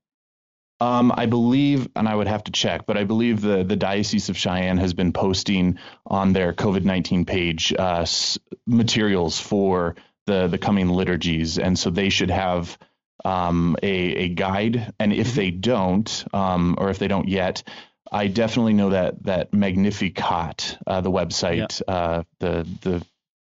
Um, 0.80 1.14
I 1.16 1.28
believe, 1.28 1.90
and 1.96 2.08
I 2.08 2.16
would 2.16 2.28
have 2.28 2.44
to 2.46 2.52
check, 2.52 2.88
but 2.88 2.98
I 2.98 3.04
believe 3.04 3.42
the 3.42 3.64
the 3.64 3.76
Diocese 3.76 4.30
of 4.30 4.38
Cheyenne 4.38 4.80
has 4.80 4.94
been 4.94 5.14
posting 5.14 5.78
on 6.08 6.34
their 6.34 6.54
COVID 6.54 6.86
nineteen 6.86 7.26
page 7.26 7.72
uh, 7.78 8.02
s- 8.02 8.40
materials 8.66 9.40
for 9.40 9.96
the 10.26 10.48
the 10.48 10.58
coming 10.58 10.90
liturgies, 10.90 11.58
and 11.58 11.78
so 11.78 11.90
they 11.90 12.10
should 12.10 12.32
have 12.32 12.78
um, 13.26 13.76
a 13.82 13.88
a 13.88 14.30
guide. 14.30 14.94
And 15.00 15.14
if 15.14 15.28
mm-hmm. 15.28 15.36
they 15.36 15.52
don't, 15.52 16.26
um, 16.34 16.76
or 16.78 16.90
if 16.90 17.00
they 17.00 17.08
don't 17.08 17.28
yet, 17.28 17.64
I 18.12 18.28
definitely 18.28 18.74
know 18.74 18.90
that 18.90 19.24
that 19.24 19.54
Magnificat, 19.54 20.78
uh, 20.86 21.02
the 21.02 21.12
website, 21.12 21.82
yeah. 21.88 21.94
uh, 21.94 22.24
the 22.40 22.68
the 22.82 23.06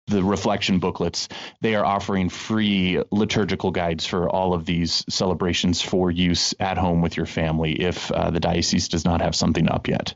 the 0.07 0.23
reflection 0.23 0.79
booklets, 0.79 1.29
they 1.61 1.75
are 1.75 1.85
offering 1.85 2.27
free 2.29 3.01
liturgical 3.11 3.71
guides 3.71 4.05
for 4.05 4.29
all 4.29 4.53
of 4.53 4.65
these 4.65 5.05
celebrations 5.09 5.81
for 5.81 6.11
use 6.11 6.53
at 6.59 6.77
home 6.77 7.01
with 7.01 7.15
your 7.15 7.25
family 7.25 7.71
if 7.73 8.11
uh, 8.11 8.29
the 8.29 8.39
diocese 8.39 8.89
does 8.89 9.05
not 9.05 9.21
have 9.21 9.33
something 9.33 9.69
up 9.69 9.87
yet. 9.87 10.13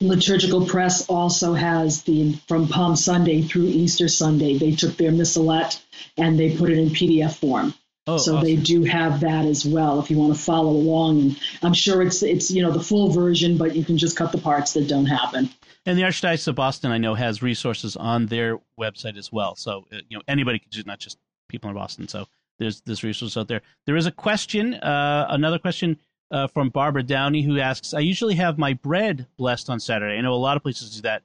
Liturgical 0.00 0.64
Press 0.64 1.06
also 1.08 1.54
has 1.54 2.02
the 2.02 2.34
from 2.46 2.68
Palm 2.68 2.94
Sunday 2.94 3.42
through 3.42 3.66
Easter 3.66 4.06
Sunday. 4.06 4.56
They 4.56 4.72
took 4.72 4.96
their 4.96 5.10
missalette 5.10 5.80
and 6.16 6.38
they 6.38 6.56
put 6.56 6.70
it 6.70 6.78
in 6.78 6.90
PDF 6.90 7.34
form. 7.34 7.74
Oh, 8.06 8.16
so 8.16 8.36
awesome. 8.36 8.44
they 8.44 8.56
do 8.56 8.84
have 8.84 9.20
that 9.20 9.44
as 9.44 9.66
well 9.66 9.98
if 10.00 10.10
you 10.10 10.16
want 10.16 10.34
to 10.34 10.40
follow 10.40 10.70
along. 10.70 11.20
And 11.20 11.40
I'm 11.62 11.74
sure 11.74 12.00
it's 12.00 12.22
it's 12.22 12.50
you 12.50 12.62
know 12.62 12.70
the 12.70 12.82
full 12.82 13.10
version, 13.10 13.58
but 13.58 13.74
you 13.74 13.84
can 13.84 13.98
just 13.98 14.16
cut 14.16 14.30
the 14.30 14.38
parts 14.38 14.72
that 14.74 14.86
don't 14.86 15.06
happen. 15.06 15.50
And 15.84 15.98
the 15.98 16.02
Archdiocese 16.02 16.46
of 16.48 16.54
Boston, 16.54 16.92
I 16.92 16.98
know, 16.98 17.14
has 17.14 17.42
resources 17.42 17.96
on 17.96 18.26
their 18.26 18.58
website 18.78 19.18
as 19.18 19.32
well. 19.32 19.56
So 19.56 19.86
uh, 19.92 19.98
you 20.08 20.16
know 20.16 20.22
anybody 20.28 20.60
can 20.60 20.70
do, 20.70 20.82
not 20.86 21.00
just 21.00 21.18
people 21.48 21.70
in 21.70 21.74
Boston. 21.74 22.06
So 22.06 22.26
there's 22.60 22.82
this 22.82 23.02
resource 23.02 23.36
out 23.36 23.48
there. 23.48 23.62
There 23.86 23.96
is 23.96 24.06
a 24.06 24.12
question, 24.12 24.74
uh, 24.74 25.26
another 25.28 25.58
question 25.58 25.98
uh, 26.30 26.46
from 26.46 26.68
Barbara 26.68 27.02
Downey 27.02 27.42
who 27.42 27.58
asks, 27.58 27.94
"I 27.94 28.00
usually 28.00 28.34
have 28.34 28.58
my 28.58 28.74
bread 28.74 29.26
blessed 29.36 29.70
on 29.70 29.80
Saturday. 29.80 30.18
I 30.18 30.20
know 30.20 30.34
a 30.34 30.36
lot 30.36 30.56
of 30.56 30.62
places 30.62 30.96
do 30.96 31.02
that. 31.02 31.22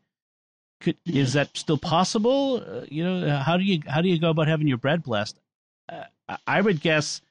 Could, 0.81 0.97
is 1.05 1.33
that 1.33 1.55
still 1.57 1.77
possible? 1.77 2.63
Uh, 2.65 2.85
you 2.89 3.03
know, 3.03 3.37
how 3.37 3.57
do 3.57 3.63
you 3.63 3.81
how 3.87 4.01
do 4.01 4.09
you 4.09 4.19
go 4.19 4.29
about 4.29 4.47
having 4.47 4.67
your 4.67 4.77
bread 4.77 5.03
blessed? 5.03 5.39
Uh, 5.89 6.03
I 6.47 6.61
would 6.61 6.81
guess, 6.81 7.21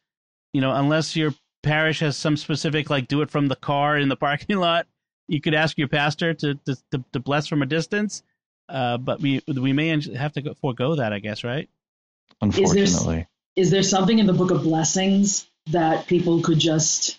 you 0.52 0.60
know, 0.60 0.72
unless 0.72 1.16
your 1.16 1.34
parish 1.62 2.00
has 2.00 2.16
some 2.16 2.36
specific 2.36 2.90
like 2.90 3.08
do 3.08 3.22
it 3.22 3.30
from 3.30 3.48
the 3.48 3.56
car 3.56 3.96
in 3.96 4.08
the 4.08 4.16
parking 4.16 4.56
lot, 4.58 4.86
you 5.28 5.40
could 5.40 5.54
ask 5.54 5.78
your 5.78 5.88
pastor 5.88 6.34
to 6.34 6.54
to, 6.54 6.76
to, 6.90 7.04
to 7.12 7.20
bless 7.20 7.46
from 7.46 7.62
a 7.62 7.66
distance. 7.66 8.22
Uh, 8.68 8.96
but 8.96 9.20
we 9.20 9.42
we 9.46 9.72
may 9.72 9.88
have 10.14 10.32
to 10.32 10.42
go, 10.42 10.54
forego 10.54 10.96
that, 10.96 11.12
I 11.12 11.18
guess, 11.18 11.44
right? 11.44 11.68
Unfortunately, 12.40 12.82
is 12.82 13.04
there, 13.04 13.28
is 13.56 13.70
there 13.70 13.82
something 13.82 14.18
in 14.18 14.26
the 14.26 14.32
Book 14.32 14.50
of 14.50 14.62
Blessings 14.62 15.46
that 15.66 16.06
people 16.06 16.40
could 16.40 16.58
just 16.58 17.18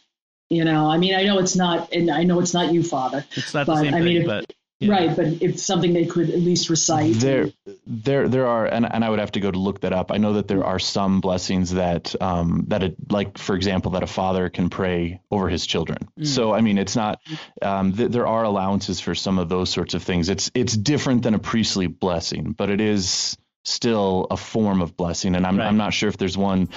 you 0.56 0.66
know, 0.66 0.90
I 0.90 0.98
mean, 0.98 1.16
I 1.16 1.24
know 1.24 1.40
it's 1.40 1.56
not, 1.56 1.92
and 1.94 2.10
I 2.10 2.24
know 2.24 2.40
it's 2.40 2.54
not 2.54 2.74
you, 2.74 2.84
Father. 2.84 3.26
It's 3.36 3.54
not 3.54 3.68
but, 3.68 3.76
the 3.76 3.82
same 3.82 3.94
I 3.94 4.02
mean, 4.02 4.20
thing, 4.20 4.28
but 4.28 4.54
yeah. 4.80 4.92
right. 4.92 5.16
But 5.16 5.28
it's 5.42 5.64
something 5.64 5.94
they 5.94 6.06
could 6.06 6.30
at 6.30 6.40
least 6.40 6.70
recite. 6.70 7.14
There, 7.16 7.52
there, 7.86 8.28
there 8.28 8.48
are, 8.48 8.66
and, 8.66 8.86
and 8.92 9.04
I 9.04 9.10
would 9.10 9.20
have 9.20 9.32
to 9.34 9.40
go 9.40 9.50
to 9.50 9.60
look 9.60 9.82
that 9.82 9.94
up. 9.94 10.12
I 10.12 10.18
know 10.18 10.34
that 10.34 10.48
there 10.48 10.64
are 10.66 10.80
some 10.80 11.22
blessings 11.22 11.72
that, 11.72 12.16
um, 12.22 12.66
that 12.68 12.84
it, 12.84 12.96
like 13.10 13.38
for 13.38 13.56
example, 13.56 13.92
that 13.92 14.04
a 14.04 14.08
father 14.08 14.50
can 14.50 14.70
pray 14.70 15.22
over 15.32 15.50
his 15.50 15.66
children. 15.66 16.00
Mm. 16.20 16.28
So 16.28 16.54
I 16.54 16.62
mean, 16.62 16.78
it's 16.78 16.96
not. 16.96 17.20
Um, 17.62 17.94
th- 17.94 18.12
there 18.12 18.28
are 18.28 18.44
allowances 18.44 19.00
for 19.00 19.16
some 19.16 19.40
of 19.40 19.50
those 19.50 19.70
sorts 19.70 19.94
of 19.94 20.04
things. 20.04 20.30
It's 20.30 20.52
it's 20.54 20.76
different 20.76 21.24
than 21.24 21.34
a 21.34 21.40
priestly 21.40 21.88
blessing, 21.88 22.52
but 22.52 22.70
it 22.70 22.82
is 22.82 23.38
still 23.64 24.28
a 24.30 24.38
form 24.38 24.82
of 24.82 24.96
blessing. 24.96 25.36
And 25.36 25.46
I'm, 25.46 25.58
right. 25.58 25.66
I'm 25.66 25.78
not 25.78 25.94
sure 25.94 26.10
if 26.10 26.18
there's 26.18 26.38
one 26.38 26.70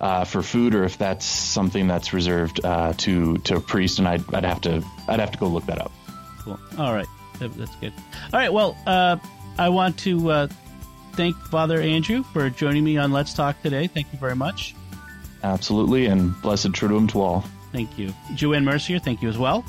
uh, 0.00 0.24
for 0.24 0.42
food 0.42 0.74
or 0.74 0.84
if 0.84 0.98
that's 0.98 1.24
something 1.24 1.86
that's 1.88 2.12
reserved 2.12 2.64
uh, 2.64 2.92
to 2.98 3.38
to 3.38 3.56
a 3.56 3.60
priest. 3.60 3.98
And 3.98 4.08
I'd, 4.08 4.34
I'd 4.34 4.44
have 4.44 4.60
to 4.62 4.84
I'd 5.08 5.20
have 5.20 5.32
to 5.32 5.38
go 5.38 5.48
look 5.48 5.66
that 5.66 5.80
up. 5.80 5.92
Cool. 6.40 6.58
All 6.78 6.94
right, 6.94 7.06
that's 7.38 7.76
good. 7.76 7.92
All 8.32 8.38
right. 8.38 8.52
Well, 8.52 8.76
uh, 8.86 9.16
I 9.58 9.68
want 9.70 9.98
to 10.00 10.30
uh, 10.30 10.48
thank 11.12 11.36
Father 11.36 11.80
Andrew 11.80 12.22
for 12.22 12.50
joining 12.50 12.84
me 12.84 12.98
on 12.98 13.12
Let's 13.12 13.32
Talk 13.34 13.60
today. 13.62 13.86
Thank 13.86 14.12
you 14.12 14.18
very 14.18 14.36
much. 14.36 14.74
Absolutely, 15.42 16.06
and 16.06 16.40
blessed 16.42 16.72
Triduum 16.72 17.10
to 17.12 17.20
all. 17.20 17.44
Thank 17.72 17.98
you, 17.98 18.14
Joanne 18.34 18.64
Mercier. 18.64 18.98
Thank 18.98 19.22
you 19.22 19.28
as 19.28 19.38
well. 19.38 19.64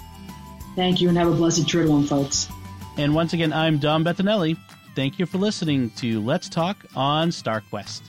Thank 0.76 1.02
you, 1.02 1.10
and 1.10 1.18
have 1.18 1.28
a 1.28 1.34
blessed 1.34 1.64
Triduum, 1.64 2.08
folks. 2.08 2.50
And 2.98 3.14
once 3.14 3.34
again, 3.34 3.52
I'm 3.52 3.78
Dom 3.78 4.04
Bettinelli. 4.06 4.58
Thank 4.96 5.20
you 5.20 5.26
for 5.26 5.38
listening 5.38 5.90
to 5.98 6.22
Let's 6.22 6.48
Talk 6.48 6.86
on 6.96 7.30
StarQuest. 7.30 8.02